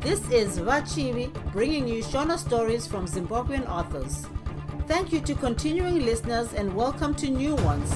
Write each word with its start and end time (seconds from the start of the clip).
This 0.00 0.26
is 0.30 0.58
Vachivi 0.58 1.30
bringing 1.52 1.86
you 1.86 2.02
Shona 2.02 2.38
stories 2.38 2.86
from 2.86 3.06
Zimbabwean 3.06 3.68
authors. 3.68 4.26
Thank 4.86 5.12
you 5.12 5.20
to 5.20 5.34
continuing 5.34 6.06
listeners 6.06 6.54
and 6.54 6.74
welcome 6.74 7.14
to 7.16 7.28
new 7.28 7.54
ones. 7.56 7.92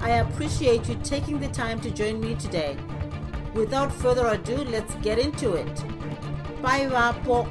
I 0.00 0.10
appreciate 0.24 0.88
you 0.88 0.96
taking 1.04 1.38
the 1.38 1.46
time 1.46 1.80
to 1.82 1.92
join 1.92 2.20
me 2.20 2.34
today. 2.34 2.76
Without 3.54 3.92
further 3.92 4.26
ado, 4.26 4.56
let's 4.64 4.96
get 4.96 5.20
into 5.20 5.52
it. 5.54 5.84
Bye, 6.60 6.88
Vapo. 6.88 7.46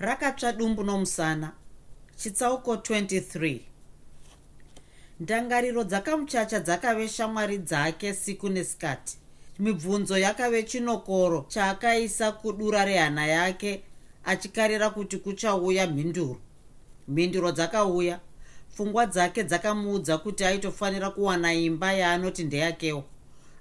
rakatsva 0.00 0.52
dumbu 0.52 0.84
nomusana 0.84 1.52
chitsauko 2.16 2.74
23 2.74 3.60
ndangariro 5.20 5.84
dzakamuchacha 5.84 6.60
dzakave 6.60 7.08
shamwari 7.08 7.58
dzake 7.58 8.14
siku 8.14 8.48
nesikati. 8.48 9.18
Mibvunzo 9.58 10.18
yakave 10.18 10.62
chinokoro 10.62 11.44
chaakaisa 11.48 12.32
kudura 12.32 12.84
rehana 12.84 13.26
yake 13.26 13.82
achikarira 14.24 14.90
kuti 14.90 15.16
kuchauya 15.16 15.86
mhinduro. 15.86 16.36
Mhinduro 17.08 17.52
dzakauya. 17.52 18.20
Pfungwa 18.74 19.06
dzake 19.06 19.44
dzakamuudza 19.44 20.18
kuti 20.18 20.44
aitofanira 20.44 21.10
kuwana 21.10 21.54
imba 21.54 21.92
yaanoti 21.92 22.44
ndeyakewo. 22.44 23.04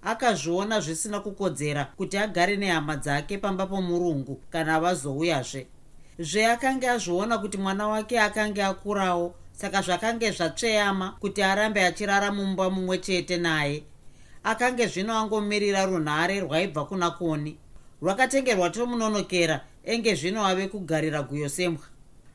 Akazviona 0.03 0.79
zvisina 0.79 1.19
kukodzera 1.19 1.85
kuti 1.85 2.17
agare 2.17 2.55
nehama 2.57 2.95
dzake 2.95 3.37
pamba 3.37 3.65
pomurungu 3.67 4.41
kana 4.49 4.79
vazouyazve 4.79 5.67
zveakanga 6.19 6.91
azviona 6.91 7.37
kuti 7.37 7.57
mwana 7.57 7.87
wake 7.87 8.19
akanga 8.19 8.67
akurawo 8.67 9.35
saka 9.55 9.81
zvakange 9.81 10.31
zvatsveyama 10.31 11.17
kuti 11.19 11.43
arambe 11.43 11.85
achirara 11.85 12.31
mumba 12.31 12.69
mumwe 12.69 12.97
chete 12.97 13.37
naye. 13.37 13.83
Akange 14.43 14.87
zvino 14.87 15.17
angomirira 15.17 15.85
runhare 15.85 16.39
rwaibva 16.39 16.85
kuna 16.85 17.11
koni. 17.11 17.57
Rwakatengerwa 18.01 18.69
tomunonokera 18.69 19.61
enge 19.83 20.15
zvino 20.15 20.45
ave 20.45 20.67
kugarira 20.67 21.21
guyo 21.23 21.49
sembwa 21.49 21.85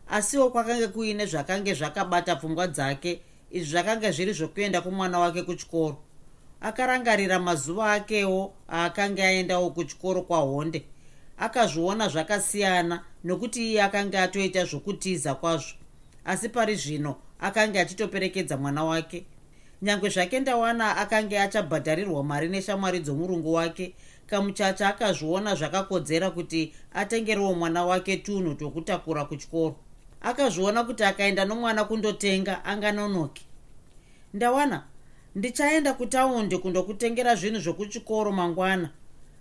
asiwo 0.08 0.50
kwakange 0.50 0.88
kuine 0.88 1.26
zvakange 1.26 1.74
zvakabata 1.74 2.36
pfungwa 2.36 2.66
dzake 2.66 3.20
izvi 3.50 3.70
zvakange 3.70 4.10
zviri 4.12 4.32
zvokuenda 4.32 4.80
kumwana 4.80 5.18
wake 5.18 5.42
kuchikoro. 5.42 5.98
Akarangarira 6.60 7.38
mazuva 7.38 7.92
akewo 7.92 8.52
aakanga 8.68 9.24
aendawo 9.24 9.70
kuchikoro 9.70 10.22
kwahonde. 10.22 10.84
Akazviona 11.38 12.08
zvakasiyana 12.08 13.04
nokuti 13.24 13.70
iye 13.70 13.82
akanga 13.82 14.22
atoita 14.22 14.64
zvokutiza 14.64 15.34
kwazvo 15.34 15.79
asi 16.24 16.48
pari 16.48 16.76
zvino 16.76 17.16
akanga 17.40 17.80
achitoperekedza 17.80 18.56
mwana 18.56 18.84
wake. 18.84 19.24
Nyange 19.82 20.08
zvake 20.08 20.40
ndawana 20.40 20.96
akanga 20.96 21.42
achabhadharirwa 21.42 22.24
mari 22.24 22.48
neshamwari 22.48 23.00
dzomurungu 23.00 23.52
wake 23.52 23.94
kamuchacha 24.26 24.88
akazviona 24.88 25.54
zvakakodzera 25.54 26.30
kuti 26.30 26.74
atengerewo 26.94 27.54
mwana 27.54 27.84
wake 27.84 28.16
tunhu 28.16 28.54
twokutakura 28.54 29.24
kuchikoro. 29.24 29.76
Akazviona 30.20 30.84
kuti 30.84 31.04
akaenda 31.04 31.44
nomwana 31.44 31.84
kundotenga 31.84 32.64
anganonoki 32.64 33.44
ndawana 34.34 34.84
ndichaenda 35.34 35.94
kutaundi 35.94 36.58
kundokutengera 36.58 37.34
zvinhu 37.34 37.60
zvokuchikoro 37.60 38.32
mangwana. 38.32 38.90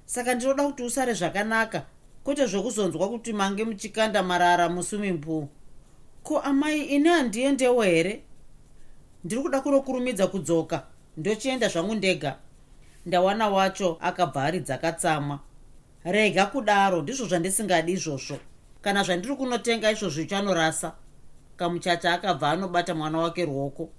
Saka 0.05 0.35
ndinoda 0.35 0.63
kuti 0.63 0.83
usare 0.83 1.13
zvakanaka 1.13 1.85
kwete 2.23 2.45
zvokuzonzwa 2.45 3.09
kuti 3.09 3.33
mange 3.33 3.63
muchikanda 3.63 4.23
marara 4.23 4.69
musumimpool 4.69 5.47
ko 6.23 6.39
amai 6.39 6.81
ini 6.81 7.09
handiendewo 7.09 7.83
here? 7.83 8.23
Ndiri 9.23 9.41
kuda 9.41 9.61
kunokurumidza 9.61 10.27
kudzoka 10.27 10.83
ndochienda 11.17 11.67
zvangu 11.67 11.95
ndega. 11.95 12.37
Ndawana 13.05 13.49
wacho 13.49 13.97
akabva 14.01 14.43
ari 14.43 14.59
dzakatsamwa. 14.59 15.39
Rega 16.03 16.45
kudaro 16.45 17.01
ndizvo 17.01 17.25
zvandisingadi 17.25 17.91
izvozvo. 17.91 18.37
Kana 18.81 19.03
zvandiri 19.03 19.35
kunotenga 19.35 19.91
izvozvo 19.91 20.23
chanorasa 20.25 20.93
kamuchacha 21.57 22.13
akabva 22.13 22.51
anobata 22.51 22.95
mwana 22.95 23.17
wake 23.19 23.45
ruoko. 23.45 23.89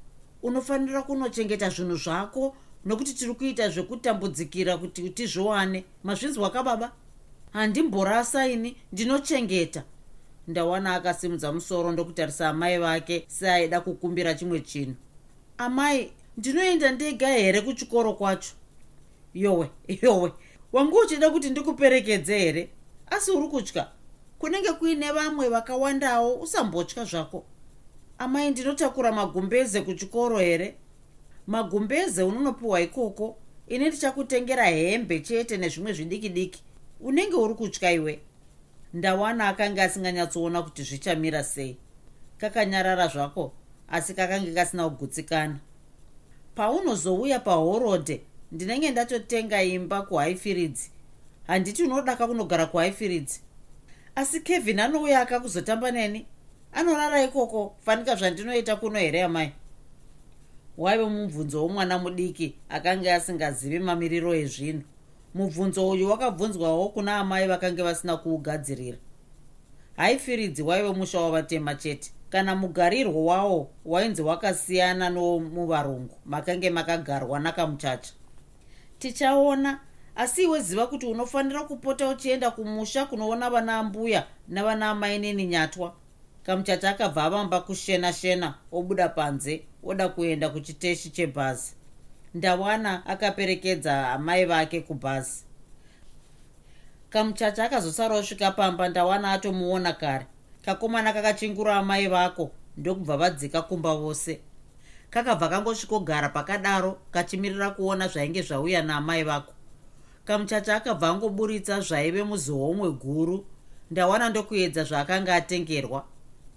Unofanira 0.43 1.03
kunochengeta 1.03 1.71
zvinhu 1.71 1.97
zvako 1.97 2.57
nokuti 2.85 3.15
tiri 3.15 3.35
kuita 3.35 3.69
zvekutambudzikira 3.69 4.77
kuti 4.77 5.11
tizviwane. 5.11 5.85
Mazvinzwa 6.05 6.51
kababa 6.51 6.93
handimborasa 7.53 8.47
ini 8.47 8.77
ndinochengeta 8.93 9.83
ndawana 10.51 10.95
akasimudza 10.95 11.53
musoro 11.53 11.93
ndokutarisa 11.93 12.49
amai 12.49 12.79
vake 12.79 13.25
seaida 13.29 13.81
kukumbira 13.81 14.35
chimwe 14.35 14.61
chinhu. 14.61 14.95
Amai 15.59 16.13
ndinoenda 16.37 16.91
ndega 16.93 17.29
here 17.29 17.61
kuchikoro 17.61 18.13
kwacho? 18.13 18.53
Yowe 19.35 19.71
yowe 20.03 20.33
wangu 20.73 20.97
uchida 20.99 21.31
kuti 21.31 21.51
ndikuperekedze 21.51 22.39
here? 22.39 22.71
Asi 23.11 23.31
uri 23.31 23.49
kutya? 23.49 23.89
Kunenge 24.39 24.73
kuine 24.73 25.13
vamwe 25.13 25.49
vakawandawo 25.49 26.35
usambotya 26.35 27.05
zvako. 27.05 27.45
Amai 28.19 28.51
ndinotakura 28.51 29.13
magumbeze 29.13 29.81
kuchikoro 29.81 30.39
here? 30.39 30.75
Magumbeze 31.47 32.23
unonopiwa 32.23 32.81
ikoko? 32.81 33.37
Ini 33.69 33.89
ndichakutengera 33.89 34.65
hembe 34.65 35.21
chete 35.21 35.57
nezvimwe 35.57 35.93
zvidiki 35.93 36.29
diki 36.29 36.63
unenge 37.01 37.35
uri 37.37 37.55
kutya 37.55 37.93
iwe 37.93 38.21
ndawana 38.95 39.49
akanga 39.49 39.83
asinganyatsoona 39.83 40.63
kuti 40.63 40.83
zvichamira 40.83 41.45
sei. 41.45 41.77
Kakanyarara 42.39 43.09
zvako 43.09 43.53
asi 43.89 44.15
kakanga 44.15 44.53
kasina 44.55 44.91
kugutsikana. 44.91 45.59
Paunozouya 46.55 47.41
pahorodhe 47.41 48.21
ndinenge 48.53 48.91
ndatotenga 48.91 49.63
imba 49.63 50.03
kuhighfields 50.03 50.91
handiti 51.47 51.83
unodaka 51.83 52.27
kunogara 52.27 52.67
kuhighfields 52.67 53.43
asi 54.15 54.41
kevhin 54.41 54.81
anouya 54.81 55.21
akakuzotamba 55.21 55.91
neni. 55.91 56.27
Anorara 56.73 57.23
ikoko 57.23 57.77
fanika 57.85 58.17
zvandinoita 58.17 58.77
kuno 58.77 58.99
here 58.99 59.23
amai? 59.23 59.53
Waive 60.79 61.05
mubvunzo 61.05 61.63
womwana 61.63 61.99
mudiki 61.99 62.55
akanga 62.69 63.15
asingazivi 63.15 63.79
mamiriro 63.79 64.35
ezvinhu 64.35 64.83
mubvunzo 65.35 65.89
uyu 65.89 66.11
wakabvunzwawo 66.11 66.89
kuna 66.89 67.17
amai 67.17 67.49
vakanga 67.49 67.85
vasina 67.85 68.17
kuugadzirira. 68.17 68.99
Haifiridzi 69.97 70.63
waive 70.63 70.93
musha 70.93 71.21
wavatema 71.21 71.75
chete. 71.75 72.11
Kana 72.31 72.57
mugarirwo 72.57 73.25
wawo 73.25 73.71
wainzi 73.85 74.23
wakasiyana 74.23 75.11
nomuvarungu 75.11 76.15
makange 76.25 76.71
makagarwa 76.71 77.41
nakamuchacha. 77.41 78.13
Tichaona 78.99 79.81
asi 80.17 80.43
iwe 80.43 80.61
ziva 80.61 80.87
kuti 80.87 81.07
unofanira 81.07 81.65
kupota 81.65 82.09
uchienda 82.09 82.51
kumusha 82.51 83.07
kunoona 83.07 83.51
vana 83.51 83.79
ambuya 83.79 84.27
navana 84.49 84.91
amai 84.91 85.19
neni 85.19 85.47
nyatwa. 85.47 85.95
Kamuchacha 86.43 86.91
akabva 86.91 87.25
avamba 87.25 87.61
kushena 87.61 88.13
shena 88.13 88.55
obuda 88.73 89.09
panze 89.09 89.63
oda 89.85 90.09
kuenda 90.09 90.49
kuchiteshi 90.49 91.11
chebhazi 91.11 91.73
ndawana 92.35 93.07
akaperekedza 93.07 94.13
amai 94.13 94.45
vake 94.45 94.81
kubhazi. 94.81 95.45
Kamuchacha 97.11 97.65
akazosara 97.65 98.17
osvika 98.17 98.51
pamba 98.51 98.89
ndawana 98.89 99.33
atomuona 99.33 99.93
kare. 99.93 100.27
Kakomana 100.65 101.13
kakachingura 101.13 101.77
amai 101.77 102.09
vako 102.09 102.51
ndokubva 102.77 103.17
vadzika 103.17 103.63
kumba 103.63 103.95
vose. 103.95 104.41
Kakabva 105.11 105.49
kangosvikogara 105.49 106.29
pakadaro 106.29 106.99
kachimirira 107.11 107.71
kuona 107.71 108.09
zvainge 108.09 108.43
zvauya 108.43 108.83
naamai 108.83 109.25
vako. 109.25 109.53
Kamuchacha 110.25 110.77
akabva 110.77 111.09
angoburitsa 111.09 111.81
zvaive 111.81 112.23
muzihomwe 112.23 112.91
guru. 112.91 113.47
Ndawana 113.91 114.29
ndokuedza 114.29 114.85
zvaakanga 114.85 115.35
atengerwa. 115.35 116.05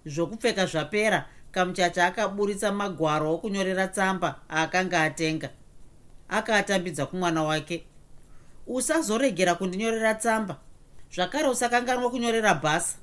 Zvokupfeka 0.05 0.65
zvapera 0.65 1.25
kamuchacha 1.51 2.05
akaburitsa 2.05 2.71
magwaro 2.71 3.33
okunyorera 3.33 3.87
tsamba 3.87 4.39
aakanga 4.49 5.01
atenga 5.01 5.49
akaatambidza 6.29 7.05
kumwana 7.05 7.43
wake. 7.43 7.85
Usazoregera 8.67 9.55
kundinyorera 9.55 10.15
tsamba. 10.15 10.57
Zvakare 11.15 11.47
usakanganwa 11.47 12.09
kunyorera 12.09 12.53
bhasa 12.53 12.97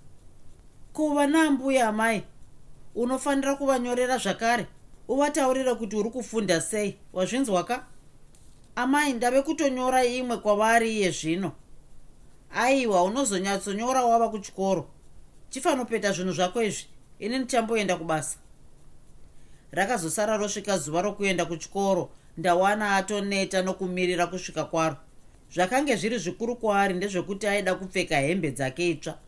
kuva 0.92 1.26
naambuya 1.26 1.88
amai. 1.88 2.22
Unofanira 2.94 3.54
kuvanyorera 3.54 4.18
zvakare. 4.18 4.66
Uvataurire 5.08 5.74
kuti 5.74 5.96
uri 5.96 6.10
kufunda 6.10 6.60
sei. 6.60 6.96
Wazvinzwa 7.12 7.64
ka 7.64 7.86
amai 8.76 9.12
ndave 9.12 9.42
kutonyora 9.42 10.04
imwe 10.04 10.36
kwavari 10.36 10.96
iye 10.96 11.10
zvino. 11.10 11.52
Aiwa 12.54 13.02
unozonyatsonyora 13.02 14.04
wava 14.04 14.28
kuchikoro. 14.28 14.88
Chifanopeta 15.50 16.12
zvinhu 16.12 16.32
zvako 16.32 16.62
izvi. 16.62 16.86
Ini 17.18 17.38
ndichamboenda 17.38 17.96
kubasa. 17.96 18.38
Rakazosara 19.72 20.36
rosvika 20.36 20.78
zuva 20.78 21.02
rokuenda 21.02 21.44
kuchikoro 21.44 22.10
ndawana 22.38 22.96
atoneta 22.96 23.62
nokumirira 23.62 24.26
kusvika 24.26 24.64
kwaro. 24.64 24.96
Zvakange 25.54 25.96
zviri 25.96 26.18
zvikuru 26.18 26.56
kwaari 26.56 26.94
ndezvekuti 26.94 27.46
aida 27.46 27.74
kupfeka 27.74 28.16
hembe 28.16 28.50
dzake 28.50 28.90
itsva. 28.90 29.18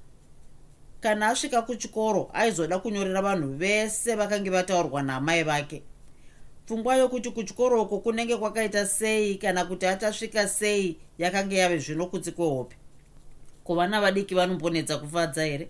Kana 1.00 1.28
asvika 1.28 1.62
kuchikoro 1.62 2.30
aizoda 2.32 2.78
kunyorera 2.78 3.22
vanhu 3.22 3.48
vese 3.56 4.14
vakange 4.14 4.50
vataurwa 4.50 5.02
naamai 5.02 5.42
vake. 5.42 5.82
Pfungwa 6.66 6.96
yokuti 6.96 7.30
kuchikoro 7.30 7.82
uko 7.82 7.98
kunenge 7.98 8.36
kwakaita 8.36 8.86
sei 8.86 9.34
kana 9.34 9.64
kuti 9.64 9.86
achasvika 9.86 10.48
sei 10.48 10.96
yakanga 11.18 11.56
yave 11.56 11.78
zvino 11.78 12.06
kutsi 12.06 12.32
kwehope 12.32 12.76
kuvana 13.64 14.00
vadiki 14.00 14.34
vanombonetsa 14.34 14.98
kufadza 14.98 15.44
here? 15.44 15.68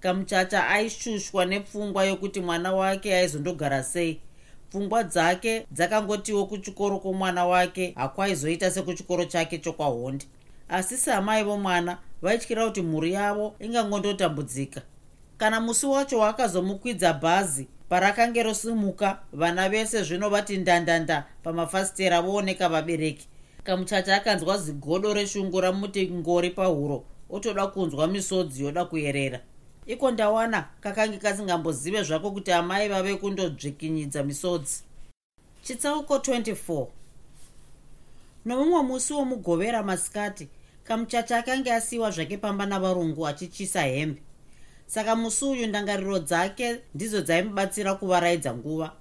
Kamuchacha 0.00 0.68
aishushwa 0.68 1.44
nepfungwa 1.44 2.04
yokuti 2.04 2.40
mwana 2.40 2.72
wake 2.72 3.14
aizondogara 3.14 3.82
sei 3.82 4.20
pfungwa 4.70 5.02
dzake 5.04 5.66
dzakangotiwo 5.72 6.46
kuchikoro 6.46 6.98
kwomwana 6.98 7.46
wake 7.46 7.92
hakwaizoita 7.96 8.70
sekuchikoro 8.70 9.24
chake 9.24 9.58
chokwahondi 9.58 10.26
asi 10.68 10.96
samai 10.96 11.44
vomwana 11.44 11.98
vaityira 12.22 12.66
kuti 12.66 12.82
mhuri 12.82 13.12
yavo 13.12 13.54
ingangondotambudzika 13.58 14.82
kana 15.38 15.60
musi 15.60 15.86
wacho 15.86 16.18
wakazomukwidza 16.18 17.12
bhazi 17.12 17.68
parakange 17.88 18.42
rosimuka 18.42 19.18
vana 19.32 19.68
vese 19.68 20.02
zvino 20.02 20.30
vati 20.30 20.56
ndandanda 20.56 21.24
pamafasitera 21.42 22.22
vooneka 22.22 22.68
vabereki. 22.68 23.28
Kamuchacha 23.64 24.16
akanzwa 24.16 24.58
zigodo 24.58 25.14
reshungu 25.14 25.60
ramuti 25.60 26.10
ngori 26.10 26.50
pahuro 26.50 27.04
otoda 27.30 27.66
kunzwa 27.66 28.06
misodzi 28.06 28.64
yoda 28.64 28.84
kuyerera 28.84 29.40
iko 29.92 30.10
ndawana 30.10 30.68
kakange 30.80 31.18
kasingambozive 31.18 32.02
zvako 32.02 32.30
kuti 32.30 32.52
amai 32.52 32.88
vave 32.88 33.16
kundodzvikinyidza 33.16 34.22
misodzi. 34.22 34.82
Chitsauko 35.62 36.16
24 36.16 36.86
nomumwe 38.44 38.82
musi 38.82 39.12
womugovera 39.12 39.82
masikati 39.82 40.48
kamuchacha 40.84 41.38
akange 41.38 41.72
asiyiwa 41.72 42.10
zvake 42.10 42.36
pamba 42.36 42.66
navarungu 42.66 43.26
achichisa 43.26 43.82
hembe. 43.82 44.22
Saka 44.86 45.16
musi 45.16 45.44
uyu 45.44 45.66
ndangariro 45.66 46.18
dzake 46.18 46.80
ndidzo 46.94 47.20
dzaimubatsira 47.20 47.94
kuvaraidza 47.94 48.54
nguva. 48.54 48.92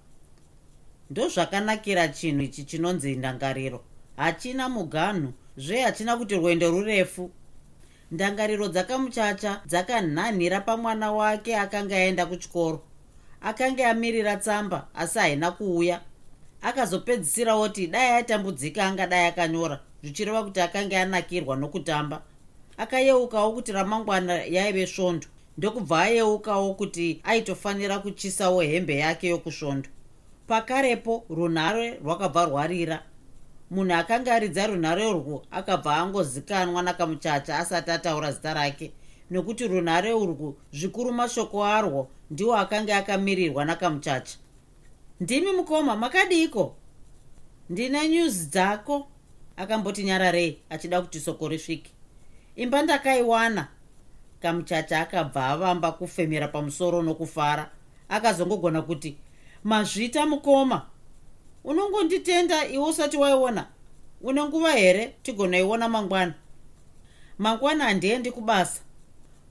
Ndozvakanakira 1.10 2.08
chinhu 2.08 2.42
ichi 2.42 2.64
chinonzi 2.64 3.16
ndangariro. 3.16 3.84
Hachina 4.16 4.70
muganhu 4.70 5.34
zve 5.58 5.82
hachina 5.82 6.18
kuti 6.18 6.36
rwendo 6.36 6.72
rurefu 6.72 7.32
ndangariro 8.12 8.68
dzakamuchacha 8.68 9.62
dzakanhanhira 9.66 10.62
pamwana 10.62 11.12
wake 11.12 11.56
akanga 11.58 11.96
aenda 11.96 12.26
kuchikoro. 12.26 12.82
Akanga 13.42 13.90
amirira 13.90 14.38
tsamba 14.38 14.88
asi 14.96 15.20
haina 15.20 15.52
kuuya. 15.52 16.02
Akazopedzisira 16.62 17.56
oti 17.56 17.88
dai 17.88 18.12
aitambudzika 18.12 18.84
angadai 18.86 19.26
akanyora 19.28 19.80
zvichireva 20.04 20.44
kuti 20.44 20.62
akanga 20.62 21.02
anakirwa 21.02 21.56
nokutamba. 21.56 22.22
Akayeukawo 22.78 23.52
kuti 23.54 23.72
ramangwana 23.72 24.34
yaive 24.34 24.88
svondo. 24.88 25.28
Ndokubva 25.58 26.02
ayeukawo 26.02 26.74
kuti 26.74 27.22
aitofanira 27.24 28.00
kuchisawo 28.00 28.62
hembe 28.62 28.98
yake 28.98 29.28
yokusvondo. 29.28 29.90
Pakarepo 30.48 31.24
runhare 31.30 32.00
rwakabva 32.04 32.46
rwarira 32.46 33.04
munhu 33.72 33.94
akanga 33.96 34.34
aridza 34.36 34.68
runhare 34.68 35.06
urwu 35.06 35.42
akabva 35.52 35.98
angozikanwa 35.98 36.84
nakamuchacha 36.84 37.58
asati 37.58 37.92
ataura 37.92 38.32
zita 38.32 38.54
rake. 38.54 38.92
Nekuti 39.32 39.68
runhare 39.68 40.14
urwu 40.14 40.58
zvikuru 40.74 41.14
mashoko 41.14 41.66
arwo 41.66 42.08
ndiwo 42.32 42.58
akanga 42.58 42.98
akamirirwa 42.98 43.66
nakamuchacha. 43.66 44.38
Ndimi 45.20 45.52
mukoma 45.52 45.96
makadiko 45.96 46.76
ndine 47.70 48.10
nyuzi 48.10 48.46
dzako. 48.46 49.08
Akamboti 49.58 50.04
nyararei 50.04 50.58
achida 50.70 51.02
kuti 51.02 51.20
soko 51.20 51.48
risvike. 51.48 51.92
Imba 52.56 52.82
ndakaiwana. 52.82 53.68
Kamuchacha 54.42 55.00
akabva 55.00 55.46
avamba 55.48 55.92
kufemera 55.92 56.48
pamusoro 56.48 57.02
nokufara. 57.02 57.70
Akazongogona 58.10 58.82
kuti 58.82 59.18
mazvita 59.64 60.26
mukoma 60.26 60.86
unongonditenda 61.64 62.68
iwe 62.68 62.90
usati 62.90 63.18
waiona? 63.18 63.68
Une 64.22 64.44
nguva 64.44 64.72
here 64.72 65.16
tigonoiona 65.24 65.90
mangwana? 65.90 66.34
Mangwana 67.38 67.84
handiendi 67.84 68.32
kubasa. 68.32 68.82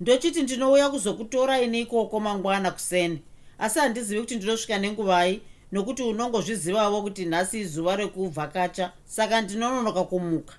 Ndochiti 0.00 0.42
ndinouya 0.42 0.90
kuzokutora 0.90 1.60
ini 1.60 1.80
ikoko 1.80 2.20
mangwana 2.20 2.70
kuseni. 2.70 3.22
Asi 3.58 3.78
handizivi 3.78 4.20
kuti 4.20 4.36
ndinosvika 4.36 4.78
nenguvai 4.78 5.40
nokuti 5.72 6.02
unongozvizivavo 6.02 7.02
kuti 7.02 7.24
nhasi 7.24 7.60
izuva 7.60 7.96
rekuvhakacha 7.96 8.92
saka 9.04 9.40
ndinononoka 9.40 10.04
kumuka. 10.04 10.54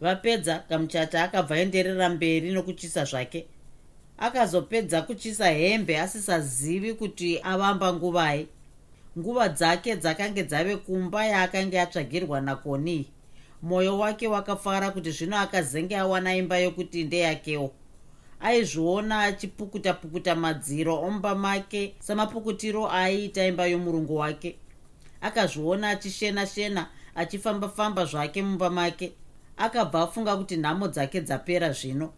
Vapedza 0.00 0.58
kamuchacha 0.58 1.22
akabva 1.24 1.58
enderera 1.58 2.08
mberi 2.08 2.52
nokuchisa 2.52 3.04
zvake. 3.04 3.46
Akazopedza 4.18 5.02
kuchisa 5.02 5.50
hembe 5.50 6.00
asisazivi 6.00 6.94
kuti 6.94 7.40
avamba 7.42 7.92
nguvai 7.92 8.46
nguva 9.18 9.48
dzake 9.48 9.96
dzakange 9.96 10.42
dzave 10.42 10.76
kumba 10.76 11.26
yaakanga 11.26 11.82
atsvagirwa 11.82 12.40
nakoni. 12.40 13.06
Mwoyo 13.62 13.98
wake 13.98 14.28
wakafara 14.28 14.90
kuti 14.90 15.10
zvino 15.10 15.38
akazenge 15.38 15.96
awana 15.96 16.36
imba 16.36 16.58
yokuti 16.58 17.04
ndeyakewo. 17.04 17.70
Aizviona 18.40 19.22
achipukuta 19.22 19.94
pukuta 19.94 20.34
madziro 20.34 21.02
omba 21.02 21.34
make 21.34 21.94
samapukutiro 21.98 22.90
aaiita 22.92 23.46
imba 23.46 23.66
yomurungu 23.66 24.16
wake. 24.16 24.56
Akazviona 25.20 25.90
achishena 25.90 26.46
shena 26.46 26.86
achifamba 27.14 27.68
famba 27.68 28.04
zvake 28.04 28.42
mumba 28.42 28.70
make. 28.70 29.12
Akabva 29.56 30.02
afunga 30.02 30.36
kuti 30.36 30.56
nhamo 30.56 30.88
dzake 30.88 31.20
dzapera 31.20 31.72
zvino. 31.72 32.12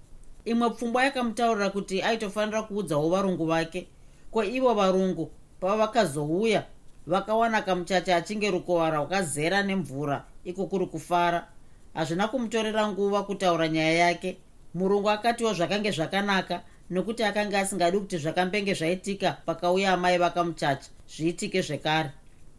Imwe 0.45 0.71
pfungwa 0.71 1.05
yakamutaurira 1.05 1.71
kuti 1.71 2.03
aitofanira 2.03 2.63
kuudzawo 2.63 3.09
varungu 3.11 3.47
vake. 3.47 3.87
Ko 4.31 4.45
ivo 4.45 4.75
varungu 4.75 5.31
pavakazouya 5.61 6.65
vakawana 7.07 7.63
kamuchacha 7.63 8.17
achinge 8.17 8.51
rukova 8.51 8.91
rwakazera 8.91 9.63
nemvura 9.63 10.25
iko 10.45 10.67
kuri 10.67 10.87
kufara. 10.87 11.49
Hazvina 11.95 12.29
kumutorera 12.29 12.89
nguva 12.89 13.23
kutaura 13.23 13.69
nyaya 13.69 13.93
yake. 13.93 14.37
Murungu 14.75 15.11
akatiwo 15.11 15.55
zvakange 15.55 15.91
zvakanaka 15.91 16.61
nokuti 16.91 17.25
akanga 17.25 17.59
asingadi 17.61 17.99
kuti 17.99 18.19
zvakambenge 18.19 18.75
zvaitika 18.75 19.33
pakauya 19.47 19.93
amai 19.93 20.19
vakamuchacha 20.19 20.91
zviitike 21.17 21.63
zvekare. 21.63 22.11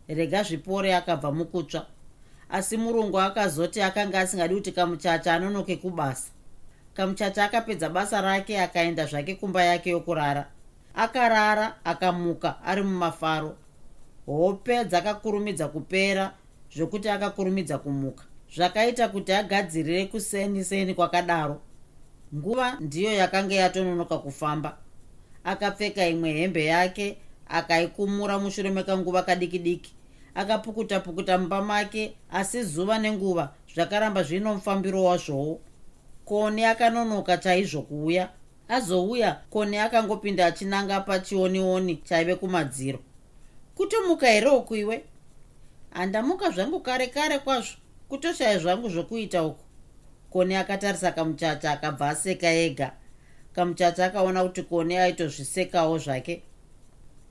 Rega 0.08 0.44
zvipore 0.44 0.96
akabva 0.96 1.32
mukutsva. 1.32 1.86
Asi 2.50 2.78
murungu 2.78 3.20
akazoti 3.20 3.82
akanga 3.82 4.20
asingadi 4.20 4.56
kuti 4.56 4.72
kamuchacha 4.72 5.34
anonoke 5.34 5.76
kubasa. 5.76 6.32
Kamuchacha 6.94 7.44
akapedza 7.44 7.90
basa 7.90 8.22
rake 8.22 8.62
akaenda 8.62 9.06
zvake 9.06 9.36
kumba 9.36 9.64
yake 9.64 9.90
yokurara. 9.90 10.48
Akarara 10.96 11.76
akamuka 11.86 12.64
ari 12.64 12.82
mumafaro 12.84 13.56
hope 14.26 14.86
dzakakurumidza 14.86 15.68
kupera 15.68 16.34
zvokuti 16.76 17.10
akakurumidza 17.10 17.78
kumuka. 17.78 18.24
Zvakaita 18.56 19.08
kuti 19.08 19.34
agadzirire 19.34 20.06
kuseni 20.06 20.64
seni 20.64 20.94
kwakadaro. 20.94 21.62
Nguva 22.36 22.78
ndiyo 22.80 23.14
yakanga 23.14 23.56
yatononoka 23.56 24.18
kufamba. 24.18 24.78
Akapfeka 25.44 26.08
imwe 26.08 26.32
hembe 26.32 26.66
yake 26.66 27.18
akaikumura 27.48 28.40
mushure 28.40 28.70
mekanguva 28.70 29.24
kadiki 29.24 29.60
diki 29.60 29.94
akapukuta 30.36 31.00
pukuta 31.00 31.38
mumba 31.38 31.62
make 31.62 32.14
asi 32.32 32.64
zuva 32.64 33.00
nenguva 33.00 33.54
zvakaramba 33.76 34.24
zvino 34.24 34.54
mufambiro 34.54 35.04
wazvowo. 35.04 35.60
Kone 36.26 36.68
akanonoka 36.68 37.38
chaizvo 37.38 37.82
kuuya. 37.82 38.30
Azouya 38.70 39.40
kone 39.50 39.82
akangopinda 39.82 40.46
achinanga 40.46 41.02
pachionioni 41.02 41.96
chaive 41.96 42.36
kumadziro 42.36 43.00
kutomuka 43.76 44.28
here 44.28 44.50
uku 44.50 44.76
iwe? 44.76 45.04
Handamuka 45.92 46.50
zvangu 46.50 46.80
kare 46.80 47.08
kare 47.08 47.40
kwazvo 47.40 47.78
kutoshaya 48.10 48.60
zvangu 48.60 48.90
zvokuita 48.90 49.44
uku. 49.44 49.64
Kone 50.30 50.58
akatarisa 50.58 51.12
kamuchacha 51.12 51.72
akabva 51.72 52.10
aseka 52.10 52.50
ega. 52.52 52.92
Kamuchacha 53.56 54.06
akaona 54.06 54.44
kuti 54.44 54.64
kone 54.64 55.00
aitozvisekawo 55.00 55.98
zvake. 55.98 56.44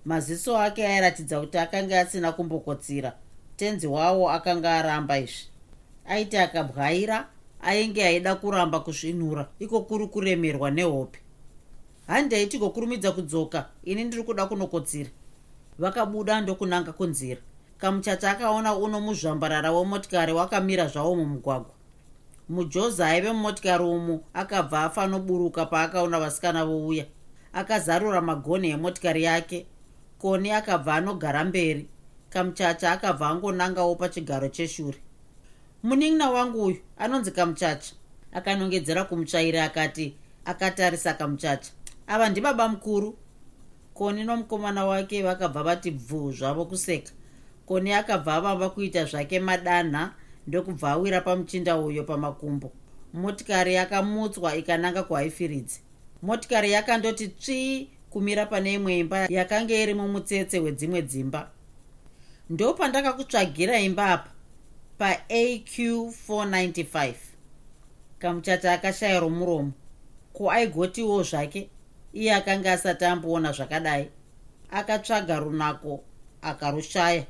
Maziso 0.05 0.59
ake 0.59 0.87
airatidza 0.87 1.41
kuti 1.41 1.59
akanga 1.59 2.01
asina 2.01 2.33
kumbokotsira. 2.33 3.13
Tenzi 3.57 3.87
wavo 3.87 4.31
akanga 4.31 4.75
aramba 4.75 5.19
izvi. 5.19 5.47
Aiti 6.07 6.37
akabwaira 6.37 7.29
ainge 7.61 8.05
aida 8.05 8.35
kuramba 8.35 8.81
kuzvinhura. 8.81 9.49
Iko 9.59 9.81
kuri 9.81 10.07
kuremerwa 10.07 10.71
nehope. 10.71 11.19
Handei 12.07 12.47
tigokurumidza 12.47 13.13
kudzoka. 13.13 13.69
Ini 13.85 14.05
ndiri 14.05 14.23
kuda 14.23 14.47
kunokotsira 14.47 15.11
vakabuda 15.79 16.41
ndokunanga 16.41 16.93
kunzira. 16.93 17.41
Kamuchacha 17.79 18.31
akaona 18.31 18.75
uno 18.75 19.00
muzvambarara 19.00 19.73
wemotikari 19.73 20.33
wakamira 20.33 20.87
zvavo 20.87 21.14
mumugwagwa. 21.17 21.75
Mujozi 22.49 23.02
aive 23.02 23.33
mumotikari 23.33 23.85
umu 23.85 24.25
akabva 24.35 24.83
afanoburuka 24.83 25.67
paakaona 25.67 26.21
vasikana 26.21 26.64
vouya. 26.64 27.05
Akazarura 27.52 28.21
magonhi 28.21 28.71
emotikari 28.71 29.23
yake. 29.23 29.67
Koni 30.19 30.50
akabva 30.50 30.95
anogara 30.95 31.45
mberi. 31.45 31.88
Kamuchacha 32.31 32.93
akabva 32.93 33.29
angonangawo 33.29 33.95
pachigaro 33.97 34.49
cheshure. 34.49 34.99
Munin'ina 35.83 36.31
wangu 36.31 36.64
uyu 36.64 36.76
anonzi 36.99 37.31
kamuchacha 37.31 37.95
akanongedzera 38.33 39.05
kumutsvairi 39.05 39.59
akati 39.59 40.17
akatarisa 40.45 41.14
kamuchacha 41.14 41.73
ava 42.07 42.29
ndibaba 42.29 42.69
mukuru 42.69 43.19
koni 43.95 44.25
nomukomana 44.25 44.85
wake 44.85 45.23
vakabva 45.23 45.63
vati 45.63 45.91
bvuu 45.91 46.33
zvavo 46.33 46.65
kuseka. 46.65 47.13
Koni 47.67 47.93
akabva 47.93 48.35
avamba 48.35 48.71
kuita 48.71 49.05
zvake 49.05 49.41
madanha 49.41 50.15
ndokubva 50.47 50.91
awira 50.91 51.21
pamuchinda 51.21 51.77
uyo 51.77 52.05
pamakumbo. 52.05 52.73
Motikari 53.15 53.75
yakamutswa 53.75 54.57
ikananga 54.57 55.03
kuhaifiridzi 55.03 55.81
motikari 56.23 56.73
yakandoti 56.73 57.29
tsvii 57.29 57.89
kumira 58.11 58.47
pane 58.47 58.73
imwe 58.73 58.99
imba 58.99 59.19
yakanga 59.29 59.75
iri 59.75 59.95
mumutsetse 59.95 60.61
wedzimwe 60.61 61.03
dzimba. 61.03 61.51
Ndo 62.51 62.75
pandakakutsvagira 62.75 63.81
imba 63.81 64.13
apa? 64.13 64.31
Paaq 64.99 65.79
495 65.79 67.15
kamuchata 68.19 68.73
akashaya 68.73 69.21
romuromo 69.21 69.73
ko 70.33 70.51
aigotiwo 70.51 71.23
zvake 71.23 71.69
iye 72.12 72.35
akanga 72.35 72.73
asati 72.73 73.04
amboona 73.04 73.52
zvakadai. 73.52 74.09
Akatsvaga 74.71 75.38
runako 75.38 76.04
akarushaya 76.42 77.26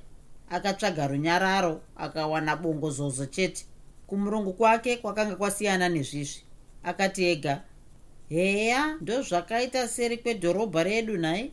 akatsvaga 0.51 1.07
runyararo 1.07 1.81
akawana 1.97 2.57
bongozozo 2.57 3.27
chete. 3.27 3.65
Kumurungu 4.07 4.53
kwake 4.53 4.97
kwakanga 4.97 5.37
kwasiyana 5.37 5.89
nezvizvi. 5.89 6.43
Akati 6.83 7.25
ega 7.25 7.63
heya 8.29 8.97
ndozvakaita 9.01 9.89
seri 9.89 10.19
kwedhorobha 10.19 10.83
redu 10.83 11.17
nhai 11.17 11.53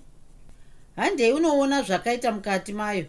handei 0.96 1.32
unoona 1.32 1.82
zvakaita 1.82 2.32
mukati 2.32 2.74
mayo? 2.74 3.06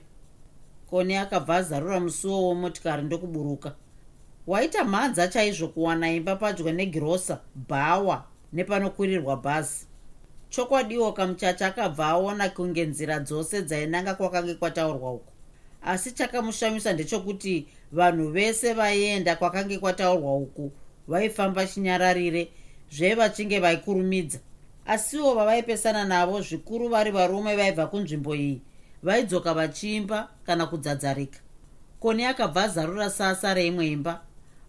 Koni 0.91 1.17
akabva 1.17 1.57
azarura 1.57 2.01
musuwo 2.01 2.49
wemotikari 2.49 3.03
ndokuburuka. 3.03 3.75
Waita 4.47 4.85
mhanza 4.85 5.29
chaizvo 5.29 5.69
kuwana 5.69 6.13
imba 6.13 6.37
padyo 6.37 6.73
negirosa 6.73 7.41
bhawa 7.55 8.25
nepanokwirirwa 8.53 9.37
bhazi 9.37 9.90
chokwadiwo 10.51 11.13
kamuchacha 11.13 11.67
akabva 11.67 12.07
aona 12.07 12.49
kunge 12.49 12.87
nzira 12.87 13.21
dzose 13.21 13.63
dzainanga 13.63 14.15
kwakange 14.15 14.55
kwataurwa 14.55 15.13
uku. 15.13 15.33
Asi 15.83 16.13
chakamushamisa 16.13 16.93
ndechokuti 16.93 17.67
vanhu 17.93 18.29
vese 18.29 18.73
vaienda 18.73 19.37
kwakange 19.37 19.79
kwataurwa 19.79 20.37
uku 20.37 20.73
vaifamba 21.09 21.67
chinyararire 21.67 22.49
zvevachinge 22.93 23.61
vaikurumidza. 23.61 24.39
Asiwo 24.87 25.35
vavaipesana 25.35 26.05
navo 26.05 26.41
zvikuru 26.41 26.89
vari 26.89 27.11
varume 27.11 27.57
vaibva 27.57 27.87
kunzvimbo 27.87 28.35
iyi 28.35 28.61
vaidzoka 29.03 29.55
vachiimba 29.55 30.29
kana 30.47 30.67
kudzadzarika. 30.67 31.39
Koni 32.01 32.25
akabva 32.25 32.63
azarura 32.63 33.11
sasa 33.11 33.55
reimwe 33.55 33.87
imba. 33.87 34.21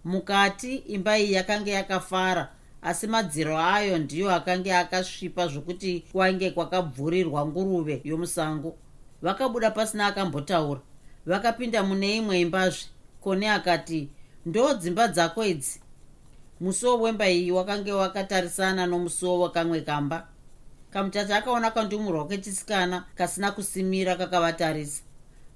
Mukati 0.06 0.76
imba 0.76 1.20
iyi 1.20 1.34
yakanga 1.34 1.72
yakafara 1.72 2.50
asi 2.82 3.08
madziro 3.08 3.58
ayo 3.60 3.98
ndiyo 3.98 4.32
akanga 4.36 4.80
akasvipa 4.80 5.48
zvokuti 5.48 6.06
kwainge 6.12 6.52
kwakabvurirwa 6.52 7.46
nguruve 7.46 8.02
yomusango. 8.04 8.76
Vakabuda 9.22 9.72
pasina 9.72 10.08
akambotaura. 10.08 10.82
Vakapinda 11.26 11.84
mune 11.84 12.18
imwe 12.18 12.42
imbazve. 12.42 12.86
Koni 13.22 13.48
akati 13.48 14.10
ndo 14.46 14.74
dzimba 14.74 15.08
dzako 15.08 15.46
idzi. 15.46 15.82
Musuwo 16.60 17.02
wemba 17.02 17.30
iyi 17.30 17.52
wakange 17.52 17.92
wakatarisana 17.94 18.86
nomusuwo 18.88 19.42
wekamwe 19.42 19.82
kamba. 19.82 20.28
Kamutata 20.90 21.38
akaona 21.38 21.72
kandumurwa 21.72 22.28
kechisikana 22.28 23.06
kasina 23.16 23.52
kusimira 23.52 24.16
kakavatarisa. 24.16 25.02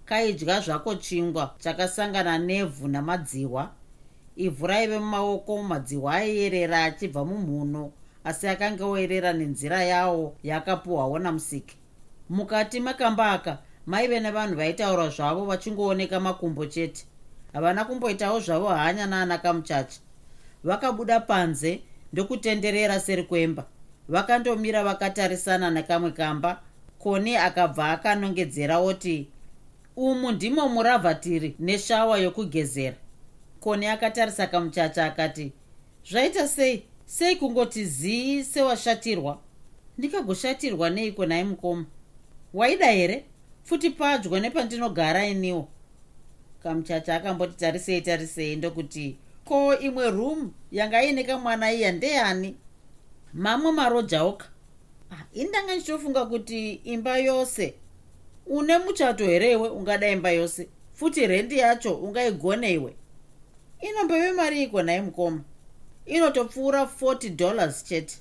Kaidya 0.06 0.60
zvako 0.60 0.96
chingwa 0.96 1.56
chakasangana 1.60 2.38
nevhu 2.38 2.88
namadziwa 2.88 3.72
ivhu 4.38 4.68
raive 4.68 5.00
mumaoko 5.00 5.64
madziwa 5.64 6.14
aiyerera 6.14 6.84
achibva 6.84 7.26
mumhuno 7.26 7.92
asi 8.24 8.48
akanga 8.48 8.86
oerera 8.86 9.34
nenzira 9.34 9.84
yawo 9.84 10.36
yakapuhwawo 10.44 11.20
namusiki. 11.20 11.76
Mukati 12.30 12.80
makamba 12.80 13.32
aka 13.32 13.58
maive 13.86 14.20
nevanhu 14.20 14.56
vaitaura 14.56 15.10
zvavo 15.10 15.46
vachingooneka 15.46 16.20
makumbo 16.20 16.66
chete. 16.66 17.06
Havana 17.54 17.86
kumboitawo 17.86 18.40
zvavo 18.40 18.68
hanya 18.68 19.06
naana 19.08 19.38
kamuchacha. 19.38 20.00
Vakabuda 20.64 21.20
panze 21.20 21.82
ndokutenderera 22.14 23.00
seri 23.00 23.24
kwemba. 23.24 23.66
Vakandomira 24.10 24.84
vakatarisana 24.84 25.72
nekamwe 25.72 26.12
kamba. 26.12 26.62
Koni 27.00 27.38
akabva 27.38 27.92
akanongedzera 27.92 28.78
oti 28.80 29.28
umu 29.96 30.32
ndimo 30.32 30.70
muravhatiri 30.70 31.56
neshawa 31.60 32.18
yokugezera 32.20 32.96
koni 33.66 33.88
akatarisa 33.88 34.48
kamuchacha 34.48 35.06
akati 35.06 35.52
zvaita 36.10 36.48
sei? 36.48 36.84
Sei 37.06 37.36
kungoti 37.36 37.86
zii 37.86 38.44
sewashatirwa? 38.44 39.40
Ndikagoshatirwa 39.98 40.90
neiko 40.90 41.26
nai 41.26 41.44
mukoma 41.44 41.86
waida 42.54 42.92
here? 42.92 43.26
Futi 43.64 43.90
padyo 43.90 44.40
nepandinogara 44.40 45.26
iniwo. 45.28 45.68
Kamuchacha 46.64 47.16
akamboti 47.16 47.58
tarisei 47.58 48.02
tarisei 48.02 48.56
ndokuti 48.56 49.16
ko 49.46 49.78
imwe 49.80 50.10
room 50.12 50.52
yanga 50.72 51.04
iine 51.04 51.24
kamwana 51.24 51.72
iya 51.72 51.92
ndeyani? 51.92 52.56
Mamwe 53.34 53.72
marojaoka 53.72 54.46
ah, 55.12 55.24
indanga 55.34 55.76
ndichofunga 55.76 56.26
kuti 56.26 56.74
imba 56.74 57.18
yose. 57.18 57.74
Une 58.48 58.78
muchato 58.78 59.26
here 59.26 59.52
iwe 59.52 59.70
ungada 59.70 60.10
imba 60.10 60.32
yose? 60.32 60.68
Futi 60.94 61.28
rendi 61.28 61.58
yacho 61.58 61.96
ungaigone 61.96 62.74
inombeve 63.82 64.32
mari 64.32 64.64
iko 64.64 64.84
nai 64.84 65.02
mukoma. 65.02 65.42
Inotopfuura 66.06 66.84
40 66.84 67.30
dollars 67.30 67.84
chete. 67.84 68.18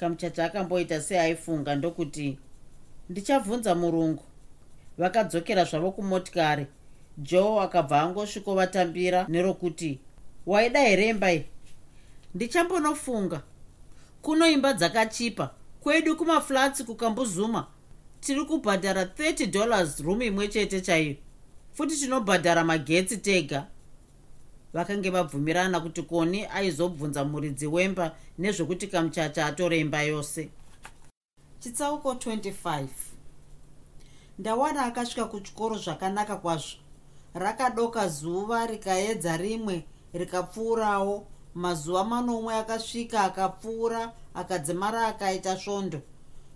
Kamuchacha 0.00 0.44
akamboita 0.44 1.00
seaifunga 1.00 1.74
ndokuti 1.74 2.38
ndichabvunza 3.10 3.74
murungu. 3.74 4.22
Vakadzokera 4.98 5.64
zvavo 5.64 5.92
kumotikari. 5.92 6.66
Joe 7.18 7.60
akabva 7.60 8.02
angosvikovatambira 8.02 9.26
nerokuti 9.28 9.98
waida 10.46 10.80
here 10.80 11.08
imba 11.08 11.32
iyi? 11.32 11.44
Ndichambonofunga. 12.34 13.42
Kuno 14.22 14.48
imba 14.48 14.72
dzakachipa. 14.72 15.50
Kwedu 15.80 16.16
kumaflats 16.16 16.84
kukambuzuma. 16.84 17.66
Tiri 18.20 18.44
kubhadhara 18.44 19.04
30 19.04 19.46
dollars 19.46 20.00
room 20.00 20.22
imwe 20.22 20.48
chete 20.48 20.80
chaiyo 20.80 21.16
futi 21.74 21.96
tinobhadhara 21.96 22.64
magetsi 22.64 23.16
tega 23.16 23.66
vakange 24.74 25.10
vabvumirana 25.10 25.80
kuti 25.80 26.02
koni 26.02 26.46
aizobvunza 26.46 27.24
muridzi 27.24 27.66
wemba 27.66 28.16
nezvekuti 28.38 28.86
kamuchacha 28.86 29.46
atore 29.46 29.78
imba 29.80 30.02
yose. 30.02 30.50
Chitsauko 31.60 32.12
25 32.12 32.86
ndawana 34.38 34.84
akasvika 34.84 35.24
kuchikoro 35.24 35.78
zvakanaka 35.78 36.36
kwazvo. 36.36 36.78
Rakadoka 37.34 38.08
zuva 38.08 38.66
rikaedza 38.66 39.36
rimwe 39.36 39.84
rikapfuurawo. 40.12 41.26
Mazuva 41.54 42.04
manomwe 42.04 42.54
akasvika 42.54 43.20
akapfuura 43.20 44.12
akadzimara 44.34 45.06
akaita 45.06 45.56
svondo. 45.56 46.00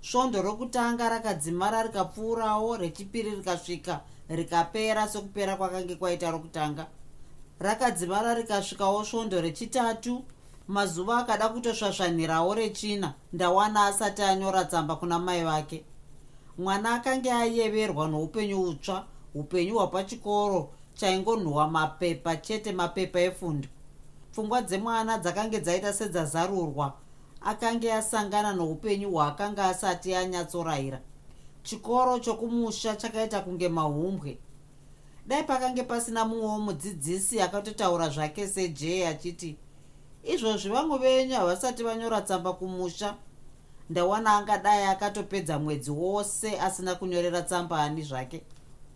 Svondo 0.01 0.43
rokutanga 0.43 1.09
rakadzimara 1.09 1.83
rikapfuurawo 1.83 2.77
rechipiri 2.77 3.31
rikasvika 3.31 4.01
rikapera. 4.29 5.09
Sokupera 5.09 5.57
kwakange 5.57 5.97
kwaita 5.97 6.31
rokutanga 6.31 6.87
rakadzimara 7.61 8.35
rikasvikawo 8.35 9.05
svondo 9.05 9.41
rechitatu. 9.41 10.25
Mazuva 10.69 11.19
akada 11.19 11.49
kutosvasvanhirawo 11.49 12.55
rechina. 12.55 13.15
Ndawana 13.33 13.87
asati 13.87 14.23
anyora 14.23 14.65
tsamba 14.65 14.97
kuna 14.97 15.19
mai 15.19 15.45
vake. 15.45 15.85
Mwana 16.59 16.95
akange 16.95 17.33
ayeverwa 17.33 18.09
noupenyu 18.09 18.63
utsva 18.63 19.05
upenyu 19.35 19.75
hwapachikoro 19.75 20.71
chaingonhuhwa 20.95 21.69
mapepa 21.69 22.37
chete 22.37 22.73
mapepa 22.73 23.21
efundo. 23.21 23.69
Pfungwa 24.33 24.63
dzemwana 24.63 25.19
dzakange 25.19 25.61
dzaita 25.61 25.93
sedzazarurwa. 25.93 26.93
Akange 27.41 27.93
asangana 27.93 28.53
noupenyu 28.53 29.11
hwaakanga 29.11 29.65
asati 29.65 30.15
anyatsorayira 30.15 31.01
chikoro 31.63 32.19
chokumusha 32.19 32.97
chakaita 32.97 33.41
kunge 33.41 33.69
mahumbwe 33.69 34.39
dai 35.29 35.45
pakange 35.45 35.83
pasina 35.83 36.25
mumwewo 36.25 36.59
mudzidzisi 36.59 37.41
akatotaura 37.41 38.09
zvake 38.09 38.49
sejey 38.49 39.09
achiti 39.09 39.57
izvozvi 40.25 40.71
vamwe 40.71 40.99
venyu 40.99 41.35
havasati 41.35 41.83
vanyora 41.83 42.21
tsamba 42.21 42.53
kumusha. 42.53 43.15
Ndawana 43.91 44.37
angadai 44.37 44.85
akatopedza 44.85 45.59
mwedzi 45.59 45.91
wose 45.91 46.61
asina 46.61 46.95
kunyorera 46.95 47.43
tsamba 47.43 47.83
ani 47.83 48.03
zvake. 48.03 48.43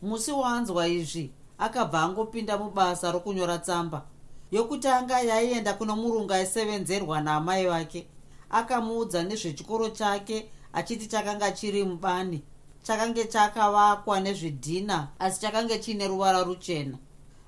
Musi 0.03 0.33
waanzwa 0.33 0.89
izvi 0.89 1.31
akabva 1.59 2.03
angopinda 2.03 2.59
mubasa 2.59 3.13
rokunyora 3.13 3.59
tsamba. 3.59 4.03
Yokutanga 4.51 5.21
yaienda 5.21 5.75
kuno 5.75 5.97
murungu 5.97 6.33
aisevenzerwa 6.33 7.21
naamai 7.21 7.67
vake. 7.67 8.07
Akamuudza 8.51 9.23
nezvechikoro 9.23 9.89
chake 9.89 10.51
achiti 10.73 11.07
chakanga 11.07 11.51
chiri 11.53 11.85
mubani 11.85 12.43
chakange 12.83 13.25
chakavakwa 13.25 14.21
nezvidhina 14.21 15.09
asi 15.19 15.41
chakange 15.41 15.79
chiine 15.79 16.09
ruvara 16.09 16.43
ruchena. 16.43 16.99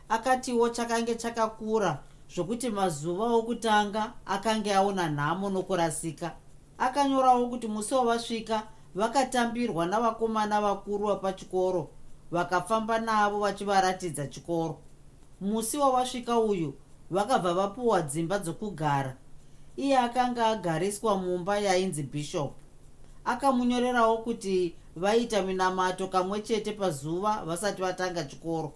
Akatiwo 0.08 0.68
chakange 0.68 1.14
chakakura 1.14 2.02
zvokuti 2.34 2.70
mazuva 2.70 3.24
okutanga 3.24 4.12
akange 4.26 4.74
aona 4.74 5.08
nhamo 5.08 5.50
nokurasika. 5.50 6.32
Akanyorawo 6.78 7.48
kuti 7.48 7.68
musi 7.68 7.94
wavasvika 7.94 8.62
vakatambirwa 8.94 9.86
navakomana 9.86 10.60
vakuru 10.60 11.06
vapachikoro 11.06 11.90
vakafamba 12.30 12.98
navo 12.98 13.38
vachivaratidza 13.40 14.26
chikoro. 14.26 14.78
Musi 15.40 15.78
wavasvika 15.78 16.38
uyu 16.38 16.74
vakabva 17.10 17.54
vapuwa 17.54 18.02
dzimba 18.02 18.38
dzokugara. 18.38 19.16
Iye 19.76 19.98
akanga 19.98 20.46
agariswa 20.46 21.16
mumba 21.16 21.58
yainzi 21.58 22.02
bhishopu 22.02 22.54
akamunyorerawo 23.24 24.18
kuti 24.18 24.74
vaita 24.96 25.42
minamato 25.42 26.08
kamwe 26.08 26.40
chete 26.40 26.72
pazuva 26.72 27.44
vasati 27.44 27.82
vatanga 27.82 28.24
chikoro. 28.24 28.72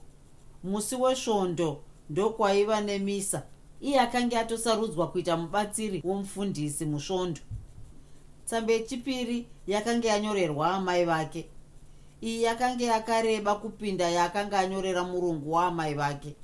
Musi 0.65 0.97
wesvondo 0.97 1.83
ndokwaiva 2.11 2.81
nemisa 2.81 3.43
iye 3.81 4.01
akanga 4.01 4.41
atosarudzwa 4.41 5.11
kuita 5.11 5.37
mubatsiri 5.37 6.03
womufundisi 6.05 6.87
musvondo. 6.87 7.41
Tsamba 8.47 8.73
yechipiri 8.73 9.47
yakanga 9.67 10.09
yanyorerwa 10.09 10.71
amai 10.71 11.05
vake. 11.05 11.49
Iyi 12.23 12.43
yakanga 12.43 12.85
yakareba 12.85 13.55
kupinda 13.55 14.09
yaakanga 14.09 14.59
anyorera 14.59 15.05
murungu 15.05 15.53
waamai 15.53 15.95
vake. 15.95 16.35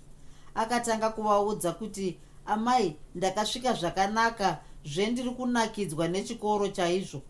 Akatanga 0.55 1.11
kuvaudza 1.11 1.73
kuti 1.73 2.19
amai 2.47 2.97
ndakasvika 3.15 3.73
zvakanaka 3.73 4.61
zvendiri 4.85 5.31
kunakidzwa 5.31 6.09
nechikoro 6.09 6.69
chaizvo 6.69 7.23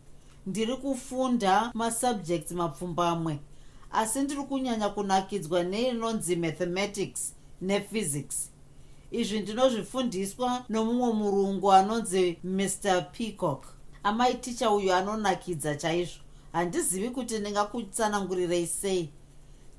ndiri 0.47 0.77
kufunda 0.77 1.71
masubjects 1.75 2.53
mapfumbamwe 2.53 3.39
asi 3.93 4.21
ndiri 4.21 4.43
kunyanya 4.43 4.89
kunakidzwa 4.89 5.63
neinonzi 5.63 6.37
mathematics 6.37 7.35
nephysics. 7.61 8.51
Izvi 9.11 9.41
ndinozvifundiswa 9.41 10.65
nomumwe 10.69 11.13
murungu 11.13 11.73
anonzi 11.73 12.39
mr 12.45 13.13
peacock. 13.13 13.65
Amai 14.03 14.35
ticha 14.35 14.71
uyu 14.71 14.95
anonakidza 14.95 15.75
chaizvo. 15.75 16.21
Handizivi 16.53 17.11
kuti 17.11 17.39
ndingakutsanangurirei 17.39 18.67
sei. 18.67 19.11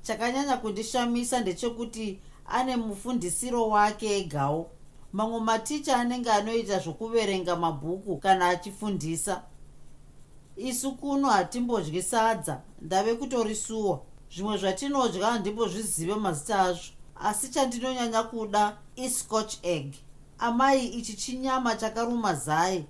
Chakanyanya 0.02 0.56
kundishamisa 0.56 1.40
ndechekuti 1.40 2.18
ane 2.46 2.76
mufundisiro 2.76 3.68
wake 3.68 4.18
egawo 4.18 4.70
mamwe 5.12 5.40
maticha 5.40 5.96
anenge 5.96 6.30
anoita 6.30 6.78
zvokuverenga 6.78 7.56
mabhuku 7.56 8.16
kana 8.16 8.48
achifundisa 8.48 9.42
isu 10.56 10.92
kuno 10.92 11.28
hatimbodyi 11.28 12.02
sadza 12.02 12.60
ndave 12.82 13.14
kutorisuwa 13.14 14.00
zvimwe 14.30 14.58
zvatinodya 14.58 15.26
handimbozvizive 15.26 16.14
mazita 16.14 16.60
azvo. 16.60 16.92
Asi 17.20 17.48
chandinonyanya 17.48 18.22
kuda 18.22 18.76
iscotch 18.96 19.54
egg. 19.62 19.94
Amai 20.38 20.86
ichi 20.86 21.16
chinyama 21.16 21.76
chakaruma 21.76 22.34
zai. 22.34 22.84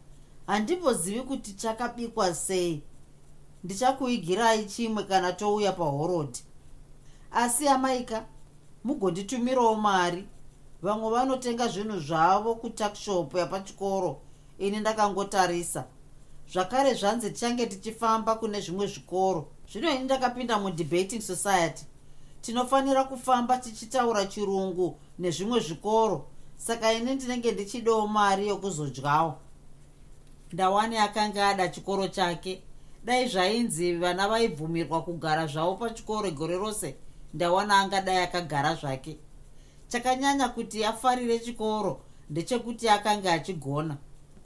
Handimbozivi 0.46 1.20
kuti 1.20 1.52
chakabikwa 1.52 2.34
sei. 2.34 2.82
Ndichakuigirai 3.64 4.64
chimwe 4.64 5.02
kana 5.04 5.32
touya 5.32 5.72
pahorodi 5.72 6.38
asi 7.32 7.68
amaika 7.68 8.24
mugonditumirawo 8.84 9.74
mari. 9.74 10.28
Vamwe 10.82 11.10
vanotenga 11.10 11.68
zvinhu 11.68 12.00
zvavo 12.00 12.54
kutakshop 12.54 13.34
yapachikoro. 13.34 14.20
Ini 14.58 14.80
ndakangotarisa 14.80 15.84
zvakare 16.52 16.94
zvanzi 16.94 17.30
tichange 17.30 17.66
tichifamba 17.66 18.34
kune 18.34 18.60
zvimwe 18.60 18.86
zvikoro. 18.86 19.48
Zvino 19.72 19.90
ini 19.90 20.04
ndakapinda 20.04 20.58
mudebating 20.58 21.20
society. 21.20 21.84
Tinofanira 22.40 23.04
kufamba 23.04 23.58
tichitaura 23.58 24.26
chirungu 24.26 24.98
nezvimwe 25.18 25.60
zvikoro. 25.60 26.26
Saka 26.56 26.92
ini 26.92 27.14
ndinenge 27.14 27.52
ndichidawo 27.52 28.06
mari 28.06 28.48
yokuzodyawo. 28.48 29.34
Ndawani 30.52 30.96
akanga 30.98 31.48
ada 31.48 31.68
chikoro 31.68 32.08
chake. 32.08 32.62
Dai 33.04 33.28
zvainzi 33.28 33.92
vana 33.92 34.28
vaibvumirwa 34.28 35.02
kugara 35.02 35.46
zvavo 35.46 35.74
pachikoro 35.74 36.30
gore 36.30 36.56
rose 36.56 36.96
ndawana 37.34 37.78
angadai 37.78 38.16
akagara 38.16 38.74
zvake. 38.74 39.18
Chakanyanya 39.88 40.48
kuti 40.48 40.84
afarire 40.84 41.38
chikoro 41.38 42.00
ndechekuti 42.30 42.88
akanga 42.88 43.32
achigona 43.32 43.96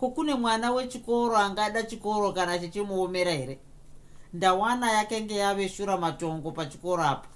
kokune 0.01 0.35
mwana 0.35 0.73
wechikoro 0.73 1.37
angada 1.37 1.83
chikoro 1.83 2.33
kana 2.33 2.59
chichimuomera 2.59 3.33
here? 3.33 3.59
Ndawana 4.33 4.93
yakenge 4.93 5.35
yave 5.37 5.69
shura 5.69 5.97
matongo 5.97 6.53
pachikoro 6.53 7.03
apo. 7.03 7.29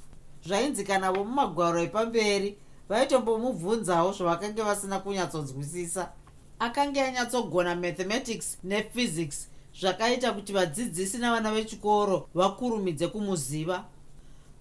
Zvainzi 0.46 0.85
kana 0.85 1.12
vomumagwaro 1.12 1.83
epamberi 1.83 2.59
vaitombomubvunzawo 2.88 4.12
zvavakanga 4.12 4.64
vasina 4.64 4.98
kunyatsonzwisisa. 4.98 6.12
Akanga 6.59 7.05
anyatsogona 7.05 7.74
mathematics 7.74 8.59
nephysics 8.64 9.48
zvakaita 9.81 10.33
kuti 10.33 10.53
vadzidzisi 10.53 11.18
navana 11.18 11.53
vechikoro 11.53 12.29
vakurumidze 12.35 13.09
kumuziva. 13.09 13.85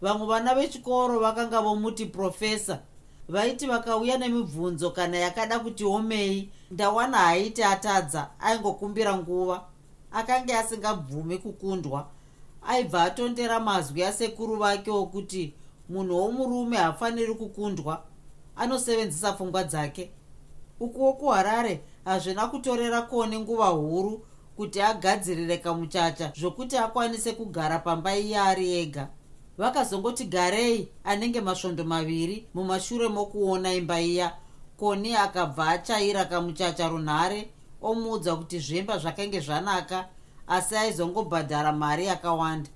Vamwe 0.01 0.27
vana 0.27 0.55
vechikoro 0.55 1.19
vakanga 1.19 1.61
vomuti 1.61 2.05
profesa 2.05 2.79
vaiti 3.29 3.65
vakauya 3.67 4.17
nemibvunzo 4.17 4.91
kana 4.91 5.17
yakada 5.17 5.59
kuti 5.59 5.85
omei 5.85 6.49
ndawana 6.71 7.17
haiti 7.17 7.63
atadza 7.63 8.29
aingokumbira 8.39 9.17
nguva. 9.17 9.65
Akanga 10.11 10.59
asingabvumi 10.59 11.37
kukundwa 11.37 12.07
aibva 12.67 13.03
atondera 13.03 13.59
mazwi 13.59 14.03
asekuru 14.03 14.55
vake 14.55 14.91
okuti 14.91 15.53
munhu 15.89 16.17
womurume 16.17 16.77
haafaniri 16.77 17.35
kukundwa 17.35 18.03
anosevenzisa 18.55 19.33
pfungwa 19.33 19.63
dzake. 19.63 20.11
Ukuwo 20.79 21.13
kuharare 21.13 21.81
hazvina 22.05 22.47
kutorera 22.47 23.01
koni 23.01 23.39
nguva 23.39 23.67
huru 23.67 24.25
kuti 24.55 24.81
agadzirire 24.81 25.57
kamuchacha 25.57 26.31
zvokuti 26.39 26.77
akwanise 26.77 27.31
kugara 27.31 27.79
pamba 27.79 28.15
iye 28.17 28.39
ari 28.39 28.73
ega 28.73 29.07
vakazongoti 29.57 30.25
garei 30.25 30.89
anenge 31.03 31.41
masvondo 31.41 31.83
maviri 31.83 32.47
mumashure 32.53 33.07
mokuona 33.07 33.73
imba 33.73 34.01
iya. 34.01 34.33
Koni 34.77 35.15
akabva 35.15 35.67
achaira 35.67 36.25
kamuchacha 36.25 36.87
runhare 36.87 37.49
omuudza 37.81 38.35
kuti 38.35 38.59
zvemba 38.59 38.97
zvakange 38.97 39.39
zvanaka 39.39 40.09
asi 40.47 40.75
aizongobhadhara 40.75 41.71
mari 41.71 42.05
yakawanda. 42.05 42.69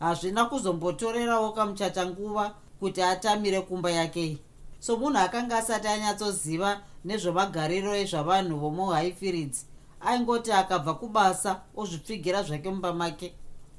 Hazvina 0.00 0.44
kuzombotorerawo 0.44 1.52
kamuchacha 1.52 2.06
nguva 2.06 2.54
kuti 2.80 3.02
atamire 3.02 3.60
kumba 3.60 3.90
yakei 3.90 4.38
so 4.80 4.96
munhu 4.96 5.18
akanga 5.18 5.58
asati 5.58 5.88
anyatsoziva 5.88 6.80
nezvemagariro 7.04 7.94
ezvavanhu 7.96 8.56
vomuhighfields 8.62 9.66
aingoti 10.00 10.52
akabva 10.52 10.94
kubasa 10.94 11.60
ozvipfigira 11.76 12.42
zvake 12.42 12.70
mumba 12.70 12.92
make 12.92 13.34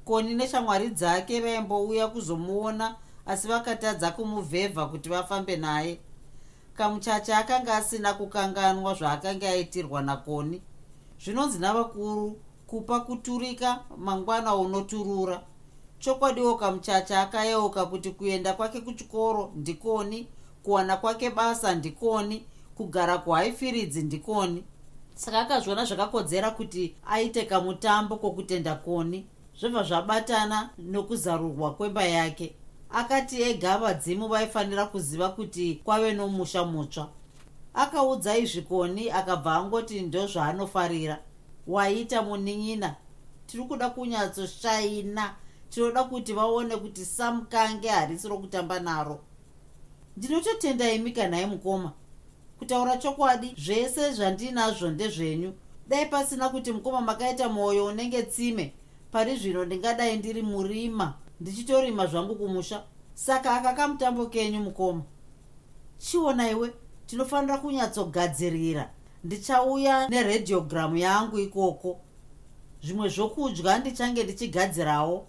koni 0.06 0.34
neshamwari 0.34 0.90
dzake 0.90 1.40
vaimbouya 1.40 2.08
kuzomuona 2.08 2.96
asi 3.26 3.48
vakatadza 3.48 4.12
kumuvhevha 4.12 4.86
kuti 4.86 5.10
vafambe 5.10 5.58
naye. 5.58 6.00
Kamuchacha 6.78 7.38
akanga 7.38 7.76
asina 7.76 8.14
kukanganwa 8.14 8.94
zvaakanga 8.94 9.50
aitirwa 9.50 10.02
nakoni. 10.02 10.62
Zvinonzi 11.24 11.60
navakuru 11.60 12.40
kupa 12.68 13.00
kuturika 13.00 13.80
mangwana 13.98 14.56
unoturura. 14.56 15.42
Chokwadiwo 16.00 16.56
kamuchacha 16.56 17.22
akayeuka 17.22 17.86
kuti 17.86 18.12
kuenda 18.12 18.54
kwake 18.54 18.82
kuchikoro 18.82 19.52
ndikoni 19.56 20.28
kuwana 20.64 20.98
kwake 20.98 21.30
basa 21.30 21.76
ndikoni 21.76 22.46
kugara 22.76 23.18
kuhighfields 23.18 23.96
ndikoni. 23.96 24.64
Saka 25.16 25.40
akazviona 25.40 25.86
zvakakodzera 25.86 26.52
kuti 26.52 26.96
aite 27.08 27.46
kamutambo 27.46 28.18
kwokutenda 28.18 28.76
koni 28.76 29.26
zvobva 29.60 29.84
zvabatana 29.84 30.70
nokuzarurwa 30.78 31.74
kwemba 31.74 32.04
yake. 32.04 32.56
Akati 32.90 33.42
ega 33.42 33.78
vadzimu 33.78 34.28
vaifanira 34.28 34.86
kuziva 34.86 35.30
kuti 35.30 35.82
kwave 35.84 36.14
nomusha 36.14 36.66
mutsva. 36.66 37.10
Akaudza 37.74 38.38
izvikoni 38.38 39.12
akabva 39.12 39.56
angoti 39.56 40.02
ndozvaanofarira 40.02 41.20
waita 41.68 42.22
munin'ina. 42.22 42.96
Tiri 43.48 43.64
kuda 43.64 43.90
kunyatsoshaina. 43.90 45.36
Tinoda 45.70 46.04
kuti 46.04 46.34
vaone 46.34 46.78
kuti 46.78 47.06
samukange 47.06 47.88
harisi 47.88 48.28
rokutamba 48.28 48.80
naro. 48.80 49.20
Ndinototenda 50.18 50.92
imi 50.92 51.12
kanhai 51.12 51.46
mukoma 51.46 51.92
kutaura 52.60 52.98
chokwadi 52.98 53.56
zvese 53.58 54.14
zvandinazvo 54.14 54.90
ndezvenyu. 54.90 55.54
Dai 55.88 56.06
pasina 56.06 56.50
kuti 56.50 56.72
mukoma 56.72 57.02
makaita 57.02 57.50
mwoyo 57.50 57.86
unenge 57.86 58.24
tsime 58.24 58.74
pari 59.16 59.38
zvino 59.38 59.66
ndingadai 59.66 60.18
ndiri 60.18 60.42
murima 60.42 61.14
ndichitorima 61.40 62.08
zvangu 62.08 62.36
kumusha. 62.36 62.84
Saka 63.14 63.56
aka 63.56 63.74
kamutambo 63.74 64.26
kenyu 64.26 64.60
mukoma. 64.60 65.04
Chiona 65.98 66.50
iwe 66.52 66.74
tinofanira 67.08 67.58
kunyatsogadzirira. 67.58 68.90
Ndichauya 69.24 70.10
nerediogramu 70.10 70.98
yangu 70.98 71.40
ikoko. 71.40 72.00
Zvimwe 72.84 73.10
zvokudya 73.10 73.78
ndichange 73.78 74.24
ndichigadzirawo. 74.24 75.28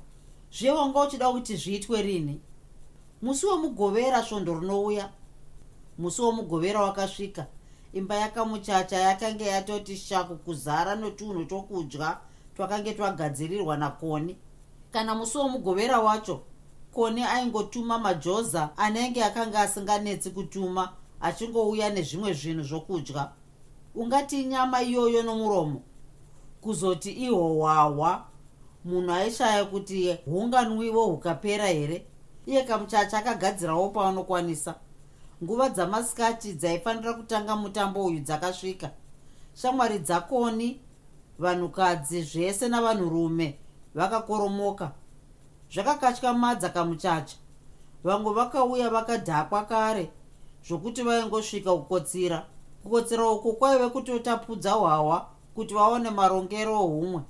Zviye 0.53 0.73
wanga 0.73 1.01
uchida 1.01 1.33
kuti 1.33 1.57
zviitwe 1.57 2.03
rini? 2.03 2.41
Musi 3.23 3.47
wemugovera 3.47 4.23
svondo 4.23 4.61
rinouya. 4.61 5.09
Musi 5.99 6.23
womugovera 6.23 6.83
wakasvika 6.83 7.47
imba 7.93 8.15
yakamuchacha 8.15 8.97
yakanga 8.97 9.45
yatoti 9.45 9.97
shaku 9.97 10.37
kuzara 10.37 10.95
notunhu 10.97 11.45
twokudya 11.45 12.19
twakange 12.57 12.95
twagadzirirwa 12.95 13.77
nakoni. 13.77 14.37
Kana 14.91 15.15
musi 15.15 15.39
womugovera 15.39 16.01
wacho 16.01 16.41
koni 16.95 17.23
aingotuma 17.23 17.99
majoza 17.99 18.71
anenge 18.77 19.25
akanga 19.25 19.61
asinganetsi 19.61 20.31
kutuma 20.31 20.93
achingouya 21.21 21.91
nezvimwe 21.91 22.33
zvinhu 22.33 22.63
zvokudya. 22.63 23.31
Ungati 23.95 24.45
nyama 24.45 24.83
iyoyo 24.83 25.23
nomuromo 25.23 25.83
kuzoti 26.61 27.13
ihwohwahwa 27.13 28.25
munhu 28.85 29.13
aishaya 29.13 29.65
kuti 29.65 30.13
hunganwiwo 30.25 31.07
hukapera 31.07 31.67
here? 31.67 32.07
Iye 32.47 32.63
kamuchacha 32.63 33.19
akagadzirawo 33.19 33.89
paanokwanisa. 33.89 34.75
Nguva 35.45 35.69
dzamasikati 35.69 36.53
dzaifanira 36.53 37.15
kutanga 37.15 37.57
mutambo 37.57 38.05
uyu 38.05 38.21
dzakasvika. 38.21 38.91
Shamwari 39.55 39.99
dzakoni 39.99 40.81
vanhukadzi 41.39 42.23
zvese 42.23 42.69
navanhurume 42.69 43.59
vakakoromoka. 43.95 44.93
Zvakakatyamadza 45.73 46.69
kamuchacha. 46.69 47.37
Vamwe 48.05 48.33
vakauya 48.33 48.91
vakadhakwa 48.91 49.65
kare 49.65 50.11
zvokuti 50.69 51.03
vaingosvika 51.03 51.73
kukotsira. 51.73 52.47
Kukotsira 52.83 53.31
uku 53.31 53.53
kwaive 53.53 53.89
kutotapudza 53.89 54.73
hwahwa 54.73 55.29
kuti 55.55 55.75
vaone 55.75 56.11
marongero 56.11 56.79
humwe. 56.79 57.23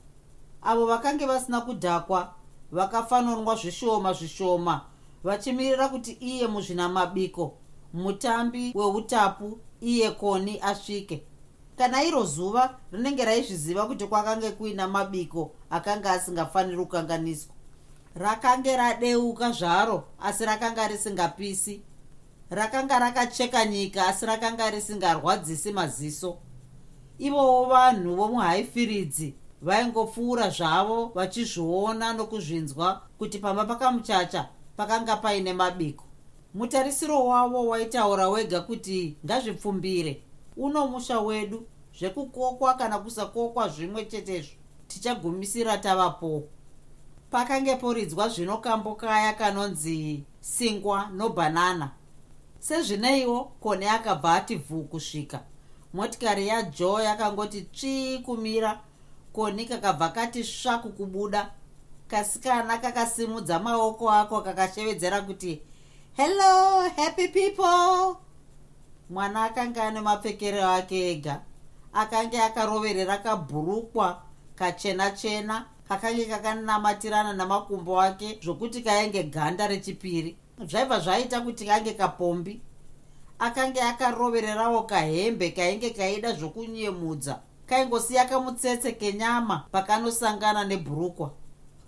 Avo 0.63 0.87
vakange 0.87 1.27
vasina 1.27 1.61
kudhakwa 1.61 2.35
vakafanonwa 2.73 3.55
zvishoma 3.57 4.13
zvishoma 4.13 4.81
vachimirira 5.25 5.89
kuti 5.89 6.13
iye 6.13 6.47
muzvinamabiko 6.47 7.55
mutambi 7.93 8.73
weutapu 8.75 9.59
iye 9.81 10.11
koni 10.11 10.61
asvike 10.61 11.23
kana 11.79 12.05
iro 12.05 12.25
zuva 12.25 12.79
rinenge 12.93 13.25
raizviziva 13.25 13.87
kuti 13.87 14.07
kwakange 14.07 14.51
kuina 14.51 14.89
mabiko 14.89 15.53
akanga 15.71 16.13
asingafaniri 16.13 16.77
kukanganiswa. 16.77 17.55
Rakange 18.15 18.77
radeuka 18.77 19.53
zvaro 19.53 20.05
asi 20.21 20.45
rakanga 20.45 20.89
risingapisi. 20.89 21.83
Rakanga 22.51 22.99
rakacheka 22.99 23.65
nyika 23.65 24.07
asi 24.07 24.27
rakanga 24.27 24.71
risingarwadzisi 24.71 25.73
maziso. 25.73 26.39
Ivowo 27.19 27.65
vanhu 27.65 28.17
vomuhaifiridzi 28.17 29.35
vaingopfuura 29.63 30.51
zvavo 30.51 31.13
vachizviona 31.15 32.13
nokuzvinzwa 32.13 33.03
kuti 33.19 33.39
pamba 33.39 33.65
pakamuchacha 33.65 34.49
pakanga 34.77 35.17
paine 35.17 35.53
mabiko. 35.53 36.05
Mutarisiro 36.55 37.27
wavo 37.27 37.67
waitaura 37.67 38.29
wega 38.29 38.61
kuti 38.61 39.17
ngazvipfumbire 39.25 40.23
uno 40.57 40.87
musha 40.87 41.21
wedu. 41.21 41.67
Zvekukokwa 41.99 42.75
kana 42.75 42.99
kusakokwa 42.99 43.69
zvimwe 43.69 44.05
chetezvo 44.05 44.55
tichagumisira 44.89 45.79
tavapo. 45.79 46.43
Pakange 47.31 47.77
poridzwa 47.77 48.29
zvinokambo 48.29 48.95
kaya 48.95 49.33
kanonzi 49.33 50.25
singwa 50.41 51.09
nobhanana. 51.13 51.91
Sezvineiwo 52.59 53.45
kone 53.61 53.91
akabva 53.91 54.35
ati 54.35 54.57
vhuu 54.57 54.85
kusvika. 54.85 55.41
Motikari 55.95 56.49
yajoe 56.49 57.05
yakangoti 57.05 57.63
tsvii 57.63 58.19
kumira 58.19 58.81
koni 59.33 59.65
kakabva 59.65 60.09
kati 60.09 60.45
svaku 60.45 60.89
kubuda. 60.89 61.51
Kasikana 62.09 62.79
kakasimudza 62.79 63.59
maoko 63.59 64.11
ako 64.11 64.41
kakashevedzera 64.41 65.21
kuti 65.21 65.63
hello 66.17 66.81
happy 66.97 67.29
people 67.29 68.26
mwana 69.11 69.45
akanga 69.45 69.85
ane 69.85 70.01
mapfekero 70.01 70.69
ake 70.69 71.11
ega. 71.11 71.41
Akanga 71.93 72.45
akaroverera 72.45 73.19
kabhurukwa 73.19 74.23
kachena 74.55 75.11
chena 75.11 75.65
kakange 75.89 76.25
kakanamatirana 76.25 77.33
namakumbo 77.33 78.01
ake 78.01 78.39
zvokuti 78.43 78.83
kainge 78.83 79.23
ganda 79.23 79.67
rechipiri. 79.67 80.37
Zvaibva 80.65 81.01
zvaita 81.01 81.41
kuti 81.41 81.67
kange 81.67 81.95
kapombi. 81.95 82.61
Akange 83.39 83.81
akarovererawo 83.81 84.83
kahembe 84.83 85.51
kainge 85.51 85.91
kaida 85.91 86.33
zvokunyemudza. 86.33 87.41
Kaingosiya 87.67 88.25
kamutsetse 88.25 88.93
kenyama 88.93 89.65
pakanosangana 89.73 90.65
nebhurukwa. 90.65 91.31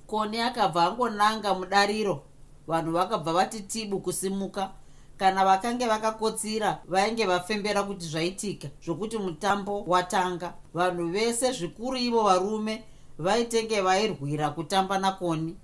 Koni 0.07 0.41
akabva 0.41 0.85
angonanga 0.87 1.55
mudariro. 1.55 2.23
Vanhu 2.67 2.93
vakabva 2.93 3.33
vati 3.33 3.61
tibu 3.61 4.01
kusimuka 4.01 4.71
kana 5.19 5.45
vakange 5.45 5.87
vakakotsira 5.87 6.79
vainge 6.89 7.27
vafembera 7.27 7.83
kuti 7.83 8.07
zvaitika 8.07 8.69
zvokuti 8.85 9.19
mutambo 9.19 9.85
watanga. 9.87 10.55
Vanhu 10.75 11.09
vese 11.09 11.53
zvikuru 11.53 11.97
ivo 11.97 12.23
varume 12.23 12.85
vaitenge 13.19 13.81
vairwira 13.81 14.51
kutamba 14.51 14.99
nakoni. 14.99 15.57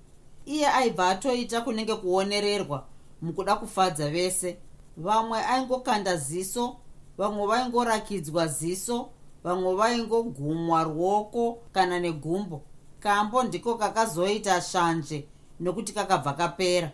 Iye 0.45 0.67
aibva 0.67 1.09
atoita 1.09 1.61
kunenge 1.61 1.95
kuonererwa 1.95 2.85
mukuda 3.21 3.55
kufadza 3.55 4.09
vese. 4.09 4.57
Vamwe 4.97 5.39
aingokanda 5.39 6.15
ziso 6.15 6.75
vamwe 7.17 7.47
vaingorakidzwa 7.47 8.47
ziso 8.47 9.09
vamwe 9.43 9.75
vaingogumwa 9.75 10.83
ruoko 10.83 11.57
kana 11.71 11.99
negumbo. 11.99 12.61
Kambo 12.99 13.43
ndiko 13.43 13.75
kakazoita 13.75 14.61
shanje 14.61 15.27
nokuti 15.59 15.93
kakabva 15.93 16.33
kapera 16.33 16.91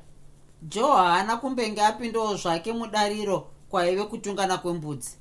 joe 0.62 0.96
haana 0.96 1.38
kumbenge 1.38 1.82
apindawo 1.82 2.36
zvake 2.36 2.74
mudariro 2.74 3.48
kwaive 3.70 4.04
kutungana 4.04 4.58
kwembudzi. 4.58 5.18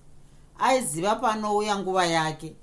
Aiziva 0.58 1.16
panouya 1.16 1.78
nguva 1.78 2.06
yake. 2.06 2.54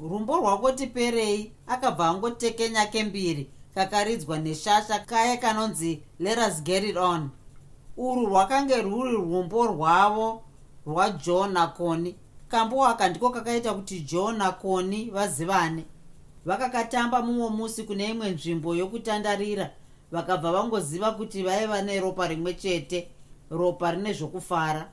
Rumbo 0.00 0.36
rwakoti 0.36 0.86
perei 0.86 1.52
akabva 1.66 2.06
angotekenya 2.08 2.86
kembiri 2.86 3.50
kakaridzwa 3.74 4.38
neshasha 4.38 4.98
kaye 4.98 5.36
kanonzi 5.36 6.02
letus 6.18 6.62
get 6.62 6.84
it 6.84 6.96
on. 6.96 7.30
Urwu 7.96 8.26
rwakange 8.26 8.82
rwuri 8.82 9.12
rumbo 9.12 9.66
rwavo 9.66 10.42
rwajoe 10.86 11.48
nakoni. 11.48 12.16
Kambo 12.48 12.86
aka 12.86 13.08
ndiko 13.08 13.30
kakaita 13.30 13.74
kuti 13.74 14.00
joe 14.00 14.32
nakoni 14.32 15.10
vazivane. 15.10 15.84
Vakakatamba 16.44 17.22
mumwe 17.22 17.50
musi 17.50 17.82
kune 17.82 18.08
imwe 18.08 18.30
nzvimbo 18.30 18.74
yokutandarira 18.74 19.70
vakabva 20.12 20.52
vangoziva 20.52 21.12
kuti 21.12 21.42
vaiva 21.42 21.82
neropa 21.82 22.28
rimwe 22.28 22.54
chete 22.54 23.08
ropa 23.50 23.90
rine 23.90 24.12
zvokufara. 24.12 24.88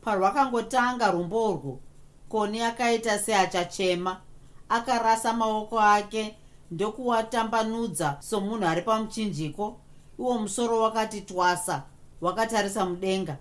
Parwakangotanga 0.00 1.10
rumbo 1.10 1.50
urwu 1.50 1.80
koni 2.28 2.62
akaita 2.62 3.18
seachachema 3.18 4.20
akarasa 4.68 5.32
maoko 5.32 5.80
ake 5.80 6.36
ndokuwatambanudza 6.70 8.16
somunhu 8.20 8.66
ari 8.66 8.82
pamuchinjiko. 8.82 9.78
Iwo 10.18 10.38
musoro 10.38 10.80
wakati 10.80 11.20
twasa 11.20 11.82
wakatarisa 12.20 12.84
mudenga. 12.86 13.36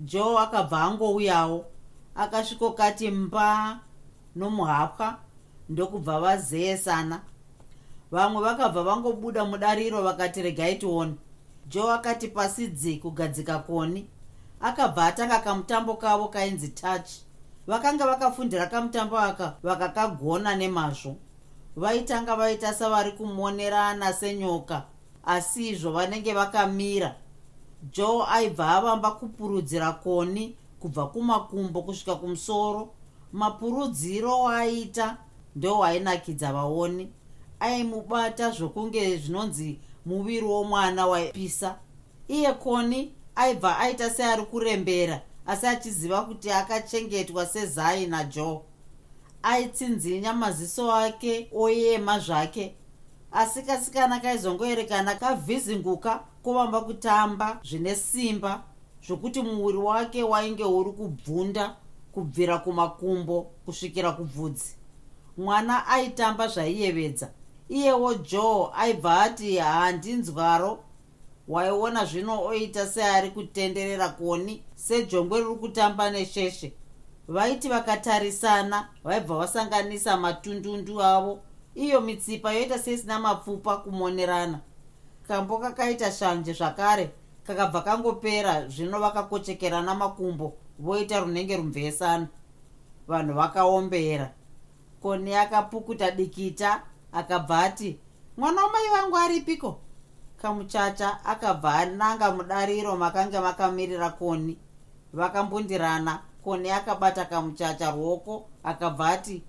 Joe 0.00 0.38
akabva 0.38 0.82
angouyawo 0.82 1.64
akasvikokati 2.14 3.10
mba 3.10 3.80
nomuhapwa 4.36 5.18
ndokubva 5.68 6.20
vazeyesana 6.20 7.20
vamwe 8.14 8.42
vakabva 8.42 8.82
vangobuda 8.82 9.44
mudariro 9.44 10.02
vakati 10.02 10.42
regai 10.42 10.78
tione. 10.78 11.14
Joe 11.68 11.92
akati 11.92 12.28
pasidzi 12.28 12.96
kugadzika 12.96 13.58
koni. 13.58 14.06
Akabva 14.60 15.06
atanga 15.06 15.38
kamutambo 15.38 15.94
kavo 15.94 16.28
kainzi 16.28 16.68
touch. 16.68 17.10
Vakanga 17.66 18.06
vakafundira 18.06 18.66
kamutambo 18.66 19.18
aka 19.18 19.56
vakakagona 19.62 20.56
nemazvo. 20.56 21.16
Vaitanga 21.76 22.36
vaita 22.36 22.74
savari 22.74 23.12
kumonerana 23.12 24.12
senyoka 24.12 24.82
asi 25.24 25.68
izvo 25.68 25.92
vanenge 25.92 26.34
vakamira. 26.34 27.14
Joe 27.92 28.24
aibva 28.28 28.68
avamba 28.68 29.10
kupurudzira 29.10 29.92
koni 29.92 30.56
kubva 30.80 31.06
kumakumbo 31.06 31.82
kusvika 31.82 32.14
kumusoro. 32.14 32.94
Mapurudziro 33.32 34.40
waaita 34.40 35.16
ndowainakidza 35.56 36.52
vaoni 36.52 37.12
aimubata 37.64 38.50
zvokunge 38.50 39.16
zvinonzi 39.16 39.78
muviri 40.06 40.46
womwana 40.46 41.06
waipisa. 41.06 41.78
Iye 42.28 42.52
koni 42.52 43.12
aibva 43.36 43.78
aita 43.78 44.10
seari 44.10 44.42
kurembera 44.42 45.22
asi 45.46 45.66
achiziva 45.66 46.22
kuti 46.22 46.50
akachengetwa 46.50 47.46
sezai 47.46 48.06
najoe 48.06 48.60
aitsinzinya 49.42 50.32
maziso 50.32 50.92
ake 50.92 51.48
oyema 51.52 52.18
zvake. 52.18 52.74
Asi 53.32 53.62
kasikana 53.62 54.20
kaizongoerekana 54.20 55.14
kavhizinguka 55.14 56.24
kuvamba 56.42 56.80
kutamba 56.80 57.60
zvine 57.64 57.94
simba 57.94 58.62
zvokuti 59.06 59.42
muviri 59.42 59.78
wake 59.78 60.22
wainge 60.22 60.64
uri 60.64 60.92
kubvunda 60.92 61.76
kubvira 62.12 62.58
kumakumbo 62.58 63.42
kusvikira 63.64 64.12
kubvudzi. 64.12 64.76
Mwana 65.36 65.86
aitamba 65.86 66.48
zvaiyevedza 66.48 67.30
iyewo 67.68 68.14
joe 68.14 68.70
aibva 68.74 69.22
ati 69.22 69.56
handinzwaro 69.56 70.84
waiona 71.48 72.04
zvino 72.04 72.44
oita 72.44 72.86
seari 72.86 73.30
kutenderera 73.30 74.08
koni 74.08 74.62
sejongwe 74.74 75.40
riri 75.40 75.54
kutamba 75.54 76.10
nesheshe. 76.10 76.72
Vaiti 77.28 77.68
vakatarisana 77.68 78.88
vaibva 79.04 79.36
vasanganisa 79.36 80.16
matundundu 80.16 81.02
avo. 81.02 81.40
Iyo 81.74 82.00
mitsipa 82.00 82.52
yoita 82.52 82.78
seisina 82.78 83.18
mapfupa 83.18 83.76
kumonerana. 83.76 84.60
Kambo 85.28 85.58
kakaita 85.58 86.12
shanje 86.12 86.52
zvakare 86.52 87.10
kakabva 87.46 87.82
kangopera 87.82 88.68
zvino 88.68 89.00
vakakochekerana 89.00 89.94
makumbo 89.94 90.52
voita 90.78 91.20
runenge 91.20 91.56
rumvesana. 91.56 92.28
Vanhu 93.08 93.34
vakaombera. 93.34 94.32
Koni 95.02 95.34
akapukuta 95.34 96.10
dikita 96.10 96.82
akabva 97.14 97.58
ati 97.58 97.98
mwana 98.36 98.62
wamai 98.64 98.88
vangu 98.88 99.16
aripiko? 99.16 99.80
Kamuchacha 100.42 101.24
akabva 101.24 101.74
ananga 101.74 102.30
mudariro 102.30 102.96
makanga 102.96 103.40
makamirira 103.40 104.10
koni. 104.10 104.58
Vakambundirana 105.12 106.20
koni 106.44 106.70
akabata 106.70 107.24
kamuchacha 107.24 107.90
ruoko 107.90 108.46
akabva 108.64 109.08
ati 109.08 109.42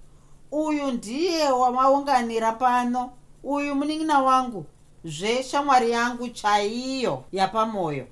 uyu 0.51 0.91
ndiye 0.91 1.51
wamaunganira 1.51 2.51
pano. 2.51 3.11
Uyu 3.43 3.75
munin'ina 3.75 4.19
wangu. 4.19 4.65
Zveshamwari 5.05 5.91
yangu 5.91 6.29
chaiyo 6.29 7.23
yapamwoyo 7.31 8.07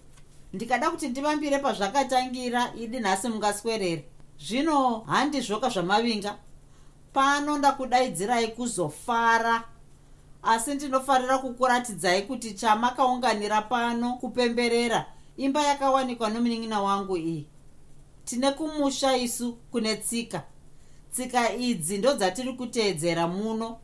ndikada 0.54 0.92
kuti 0.92 1.10
ndivambire 1.10 1.58
pazvakatangira 1.60 2.74
idi 2.76 3.00
nhasi 3.00 3.30
mungaswerere. 3.30 4.06
Zvino 4.40 5.00
handizvoka 5.00 5.70
zvamavinga 5.70 6.36
pano 7.14 7.58
ndakudaidzirai 7.58 8.48
kuzofara 8.48 9.64
asi 10.44 10.74
ndinofarira 10.74 11.38
kukuratidzai 11.38 12.22
kuti 12.22 12.54
chamakaunganira 12.54 13.62
pano 13.62 14.14
kupemberera 14.14 15.06
imba 15.38 15.64
yakawanikwa 15.64 16.30
nomunin'ina 16.30 16.82
wangu 16.82 17.18
iyi. 17.18 17.48
Tine 18.26 18.52
kumusha 18.52 19.18
isu 19.18 19.54
kune 19.72 19.96
tsika. 19.96 20.44
Tsika 21.12 21.54
idzi 21.54 21.98
ndo 21.98 22.14
dzatiri 22.14 22.54
kuteedzera 22.54 23.28
muno. 23.28 23.78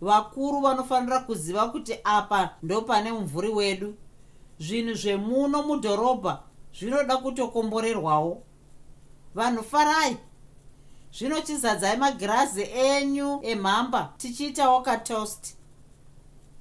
Vakuru 0.00 0.60
vanofanira 0.60 1.20
kuziva 1.20 1.68
kuti 1.68 1.98
apa 2.04 2.56
ndo 2.62 2.82
pane 2.82 3.12
mumvuri 3.12 3.48
wedu. 3.48 3.94
Zvinhu 4.58 4.94
zvemuno 4.94 5.62
mudhorobha 5.62 6.42
zvinoda 6.78 7.16
kutokomborerwawo. 7.16 8.42
Vanhu 9.34 9.62
farai 9.62 10.16
zvino 11.18 11.40
chizadzai 11.40 11.96
magirazi 11.96 12.62
enyu 12.62 13.40
emhamba 13.42 14.12
tichiitawo 14.18 14.80
katost 14.80 15.56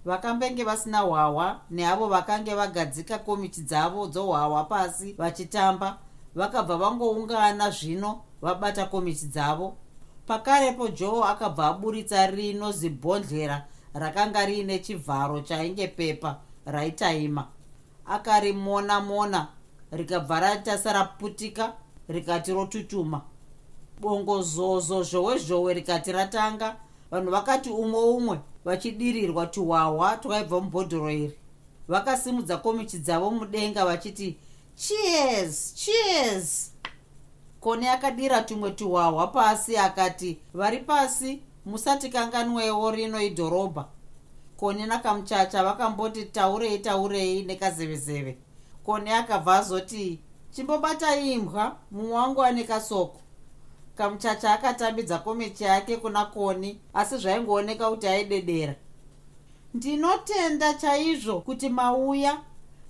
vakambenge 0.05 0.63
vasina 0.63 0.99
hwahwa 0.99 1.61
neavo 1.69 2.07
vakange 2.07 2.53
vagadzika 2.55 3.17
komiti 3.17 3.61
dzavo 3.61 4.07
dzohwahwa 4.07 4.63
pasi 4.63 5.13
vachitamba 5.13 5.97
vakabva 6.35 6.77
vangoungana 6.77 7.69
zvino 7.69 8.21
vabata 8.41 8.85
komiti 8.85 9.25
dzavo. 9.25 9.77
Pakarepo 10.27 10.87
joe 10.87 11.23
akabva 11.23 11.67
aburitsa 11.67 12.27
rino 12.27 12.71
zibhodhlera 12.71 13.65
rakanga 13.93 14.45
riine 14.45 14.79
chivharo 14.79 15.41
chainge 15.41 15.87
pepa 15.87 16.39
raitaima. 16.65 17.47
Akarimona 18.05 18.99
mona 18.99 19.47
rikabva 19.91 20.39
raita 20.39 20.93
raputika 20.93 21.73
rikati 22.07 22.53
rotutuma 22.53 23.21
bongozozo 24.03 25.03
zhowe 25.03 25.37
zhowe 25.37 25.73
rikati 25.73 26.11
ratanga. 26.11 26.75
Vanhu 27.11 27.31
vakati 27.31 27.69
umwe 27.69 27.99
umwe 27.99 28.39
vachidirirwa 28.65 29.45
tuhwahwa 29.45 30.17
twaibva 30.17 30.61
mubhodhoro 30.61 31.11
iri. 31.11 31.37
Vakasimudza 31.87 32.57
komiti 32.57 32.97
dzavo 32.99 33.31
mudenga 33.31 33.85
vachiti 33.85 34.37
cheers 34.75 35.73
cheers. 35.75 36.71
Kone 37.59 37.89
akadira 37.89 38.41
tumwe 38.41 38.71
tuhwahwa 38.71 39.27
pasi 39.27 39.77
akati 39.77 40.39
vari 40.53 40.79
pasi 40.79 41.41
musati 41.65 42.09
kanganwewo 42.09 42.91
rino 42.91 43.21
idhorobha. 43.21 43.85
Kone 44.57 44.85
nakamuchacha 44.85 45.63
vakamboti 45.63 46.25
taurei 46.25 46.79
taurei 46.79 47.43
nekazevezeve. 47.43 48.37
Kone 48.85 49.13
akabva 49.13 49.55
azoti 49.55 50.19
chimbobata 50.51 51.15
imbwa 51.15 51.75
mumwe 51.91 52.13
wangu 52.13 52.43
ane 52.43 52.63
kasoko 52.63 53.22
kamuchacha 53.97 54.53
akatambidza 54.53 55.17
komiti 55.19 55.63
yake 55.63 55.97
kuna 55.97 56.25
koni 56.25 56.79
asi 56.93 57.17
zvaingooneka 57.17 57.89
kuti 57.89 58.07
aidedera. 58.07 58.75
Ndinotenda 59.73 60.73
chaizvo 60.73 61.41
kuti 61.41 61.69
mauya 61.69 62.37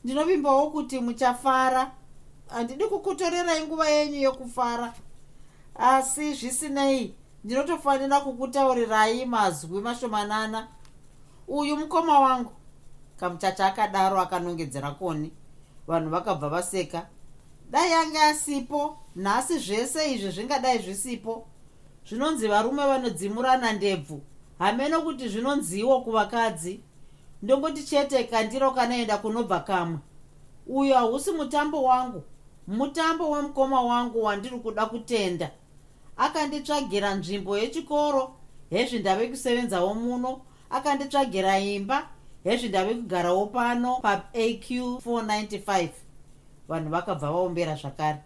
ndinovimbawo 0.04 0.70
kuti 0.72 1.00
muchafara. 1.00 1.92
Handidi 2.48 2.84
kukutorerai 2.86 3.64
nguva 3.64 3.90
yenyu 3.90 4.20
yokufara. 4.22 4.94
Asi 5.76 6.34
zvisinei 6.34 7.14
ndinotofanira 7.44 8.22
kukutaurirai 8.22 9.26
mazwi 9.26 9.82
mashomanana. 9.82 10.68
Uyu 11.48 11.78
mukoma 11.78 12.20
wangu. 12.20 12.52
Kamuchacha 13.20 13.66
akadaro 13.66 14.22
akanongedzera 14.22 14.92
koni 14.92 15.32
vanhu 15.88 16.10
vakabva 16.10 16.50
vaseka 16.50 17.08
dai 17.74 17.94
ange 17.94 18.20
asipo. 18.20 18.98
Nhasi 19.16 19.60
zvese 19.60 20.14
izvi 20.14 20.32
zvingadai 20.32 20.80
zvisipo. 20.80 21.46
Zvinonzi 22.08 22.48
varume 22.48 22.84
vanodzimurana 22.88 23.74
ndebvu. 23.74 24.22
Hameno 24.60 25.02
kuti 25.02 25.30
zvinonziwo 25.30 26.02
kuvakadzi. 26.02 26.80
Ndongoti 27.42 27.84
chete 27.84 28.24
kandiro 28.24 28.72
kanoenda 28.72 29.18
kunobva 29.18 29.60
kamwe. 29.60 30.00
Uyu 30.68 30.94
hausi 30.94 31.32
mutambo 31.32 31.84
wangu. 31.84 32.24
Mutambo 32.68 33.32
wemukoma 33.32 33.82
wangu 33.82 34.24
wandiri 34.24 34.60
kuda 34.60 34.86
kutenda. 34.86 35.52
Akanditsvagira 36.18 37.16
nzvimbo 37.16 37.58
yechikoro. 37.58 38.36
Hezvi 38.70 39.00
ndave 39.00 39.28
kusevenzawo 39.28 39.94
muno. 39.94 40.42
Akanditsvagira 40.70 41.60
imba. 41.60 42.10
Hezvi 42.44 42.70
ndave 42.70 42.94
kugarawo 42.94 43.46
pano 43.46 43.96
paaq 44.02 44.72
495 44.72 46.03
vanhu 46.74 46.90
vakabva 46.90 47.32
vaombera 47.32 47.76
zvakare. 47.76 48.20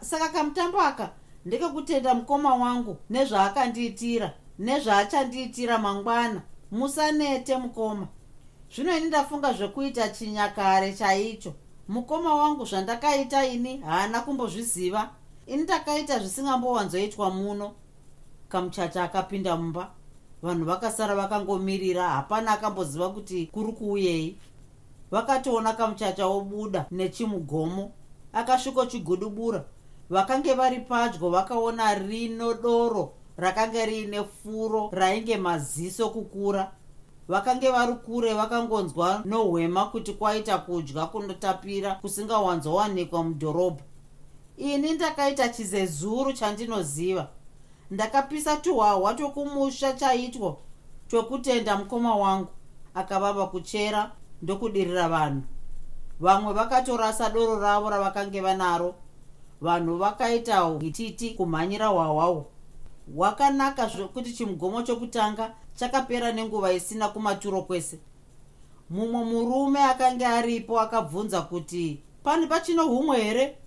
Saka 0.00 0.28
kamutambo 0.28 0.80
aka 0.80 1.10
ndekekutenda 1.46 2.14
mukoma 2.14 2.54
wangu 2.54 2.96
nezvaakandiitira 3.10 4.28
nezvaachandiitira 4.58 5.78
mangwana 5.78 6.40
musanete 6.70 7.56
mukoma. 7.56 8.06
Zvino 8.74 8.96
ini 8.96 9.06
ndafunga 9.06 9.52
zvekuita 9.52 10.08
chinyakare 10.08 10.92
chaicho. 10.92 11.52
Mukoma 11.88 12.34
wangu 12.34 12.64
zvandakaita 12.64 13.46
ini 13.46 13.76
haana 13.76 14.20
kumbozviziva. 14.20 15.10
Ini 15.46 15.62
ndakaita 15.62 16.18
zvisingambowanzoitwa 16.18 17.30
muno. 17.30 17.72
Kamuchacha 18.48 19.04
akapinda 19.04 19.56
mumba. 19.56 19.90
Vanhu 20.42 20.64
vakasara 20.64 21.14
vakangomirira 21.14 22.08
hapana 22.08 22.50
akamboziva 22.52 23.08
kuti 23.08 23.46
kuri 23.46 23.72
kuuyei 23.72 24.36
vakatoona 25.14 25.72
kamuchacha 25.72 26.26
wobuda 26.26 26.86
nechimugomo 26.90 27.92
akasvikochigudubura 28.32 29.64
vakange 30.10 30.54
vari 30.54 30.80
padyo 30.80 31.30
vakaona 31.30 31.94
rino 31.94 32.54
doro 32.54 33.12
rakanga 33.36 33.86
riine 33.86 34.24
furo 34.24 34.90
rainge 34.92 35.36
maziso 35.36 36.10
kukura. 36.10 36.72
Vakange 37.28 37.70
vari 37.70 37.94
kure 37.94 38.34
vakangonzwa 38.34 39.22
nohwema 39.24 39.84
kuti 39.86 40.12
kwaita 40.12 40.58
kudya 40.58 41.06
kunotapira 41.06 41.94
kusingawanzowanikwa 41.94 43.24
mudhorobha. 43.24 43.82
Ini 44.56 44.92
ndakaita 44.92 45.48
chizezuru 45.48 46.32
chandinoziva. 46.32 47.28
Ndakapisa 47.90 48.56
tuhwahwa 48.56 49.14
tokumusha 49.14 49.92
chaitwo 49.92 50.58
twekutenda 51.08 51.76
mukoma 51.76 52.16
wangu. 52.16 52.48
Akavava 52.94 53.46
kuchera 53.46 54.10
ndokudirira 54.44 55.08
vanhu. 55.08 55.42
Vamwe 56.20 56.52
vakatorasa 56.52 57.30
doro 57.30 57.58
ravo 57.58 57.90
ravakange 57.90 58.40
vanaro 58.40 58.94
vanhu 59.60 59.96
vakaita 59.96 60.78
hititi 60.80 61.30
kumhanyira 61.30 61.86
hwahwawo 61.86 62.46
hwakanaka 63.16 63.86
zvekuti 63.86 64.32
chimugomo 64.32 64.82
chokutanga 64.82 65.54
chakapera 65.74 66.32
nenguva 66.32 66.72
isina 66.72 67.08
kumaturo 67.08 67.62
kwese. 67.62 67.98
Mumwe 68.90 69.24
murume 69.24 69.82
akanga 69.82 70.28
aripo 70.28 70.80
akabvunza 70.80 71.42
kuti 71.42 72.00
pani 72.22 72.46
pachino 72.46 72.86
humwe 72.86 73.20
here? 73.20 73.58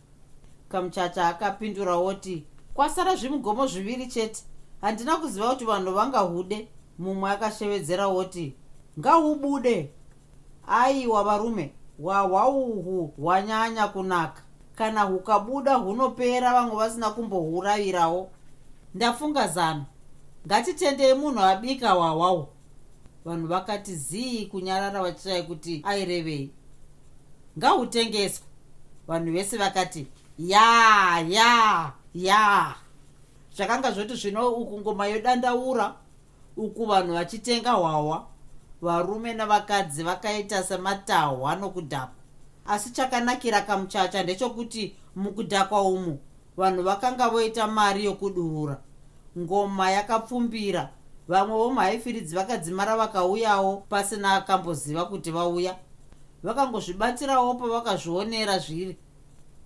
Kamuchacha 0.70 1.28
akapinduraoti 1.28 2.44
kwasara 2.74 3.16
zvimugomo 3.16 3.68
zviviri 3.68 4.08
chete. 4.08 4.44
Handina 4.82 5.18
kuziva 5.18 5.50
kuti 5.50 5.66
vanhu 5.66 5.92
vangahude. 5.92 6.68
Mumwe 7.00 7.32
akashevedzeraoti 7.32 8.54
ngahubude 9.00 9.92
aiwa 10.68 11.24
varume 11.24 11.74
hwahwa 12.02 12.50
uhu 12.50 13.14
hwanyanya 13.18 13.88
kunaka. 13.88 14.42
Kana 14.76 15.02
hukabuda 15.02 15.76
hunopera 15.76 16.54
vamwe 16.54 16.76
vasina 16.76 17.10
kumbohuravirawo. 17.10 18.30
Ndafunga 18.96 19.48
zano. 19.48 19.86
Ngatitendei 20.48 21.14
munhu 21.14 21.40
abika 21.40 21.92
hwahwawo 21.92 22.50
vanhu 23.26 23.48
vakati 23.48 23.96
zii 23.96 24.46
kunyarara 24.46 25.02
vachitarai 25.02 25.44
kuti 25.44 25.82
airevei 25.86 26.52
ngahutengeswa 27.58 28.46
vanhu 29.08 29.32
vese 29.32 29.58
vakati 29.58 30.08
ya 30.40 31.20
ya 31.30 31.92
ya. 32.14 32.76
Zvakanga 33.56 33.92
zvoti 33.92 34.16
zvino 34.16 34.50
uku 34.50 34.80
ngoma 34.80 35.08
yodandaura 35.08 35.96
uku 36.58 36.86
vanhu 36.86 37.14
vachitenga 37.14 37.72
hwahwa 37.72 38.28
varume 38.82 39.34
navakadzi 39.34 40.04
vakaita 40.04 40.64
sematahwa 40.64 41.56
nokudhakwa 41.56 42.18
asi 42.68 42.90
chakanakira 42.92 43.62
kamuchacha 43.62 44.24
ndechekuti 44.24 44.96
mukudhakwa 45.16 45.82
umu 45.82 46.20
vanhu 46.58 46.84
vakanga 46.84 47.30
voita 47.30 47.68
mari 47.68 48.06
yokudurura. 48.06 48.78
Ngoma 49.38 49.92
yakapfumbira. 49.92 50.90
Vamwe 51.28 51.58
vomhaifiridzi 51.58 52.36
vakadzimara 52.36 52.98
vakauyawo 52.98 53.78
pasina 53.90 54.34
akamboziva 54.34 55.06
kuti 55.06 55.32
vauya. 55.32 55.76
Vakangozvibatirawo 56.44 57.54
pavakazvionera 57.54 58.60
zviri. 58.60 58.98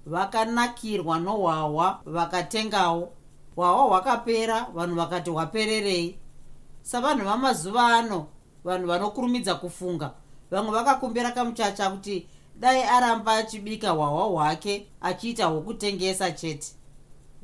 Vakanakirwa 0.05 1.19
nohwahwa 1.19 2.01
vakatengawo. 2.05 3.13
Hwahwa 3.55 3.83
hwakapera 3.83 4.67
vanhu 4.73 4.95
vakati 4.95 5.29
hwapererei. 5.29 6.19
Savanhu 6.81 7.25
vamazuva 7.25 7.87
ano 7.87 8.27
vanhu 8.63 8.87
vanokurumidza 8.87 9.55
kufunga. 9.55 10.11
Vamwe 10.51 10.71
vakakumbira 10.71 11.31
kamuchacha 11.31 11.89
kuti 11.89 12.27
dai 12.55 12.83
aramba 12.83 13.33
achibika 13.33 13.89
hwahwa 13.89 14.23
hwake 14.23 14.87
achiita 15.01 15.45
hwokutengesa 15.45 16.31
chete. 16.31 16.67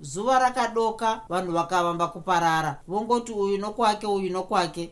Zuva 0.02 0.40
rakadoka 0.40 1.22
vanhu 1.30 1.52
vakavamba 1.52 2.08
kuparara. 2.08 2.82
Vongoti 2.88 3.32
uyu 3.32 3.58
nokwake 3.58 4.08
uyu 4.08 4.30
nokwake. 4.32 4.90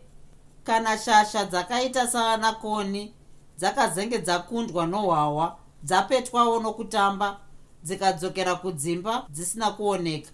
Kana 0.63 0.97
shasha 0.97 1.45
dzakaita 1.45 2.07
saana 2.07 2.53
koni 2.53 3.13
dzakazenge 3.57 4.19
dzakundwa 4.19 4.88
nohwahwa 4.88 5.57
dzapetwawo 5.83 6.59
nokutamba 6.59 7.39
dzikadzokera 7.83 8.55
kudzimba 8.55 9.25
dzisina 9.29 9.71
kuoneka. 9.71 10.31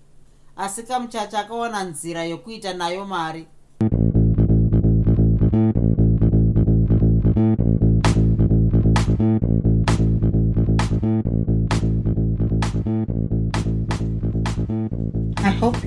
Asi 0.58 0.84
kamuchacha 0.84 1.40
akawana 1.40 1.84
nzira 1.84 2.24
yokuita 2.24 2.74
nayo 2.74 3.06
mari 3.06 3.48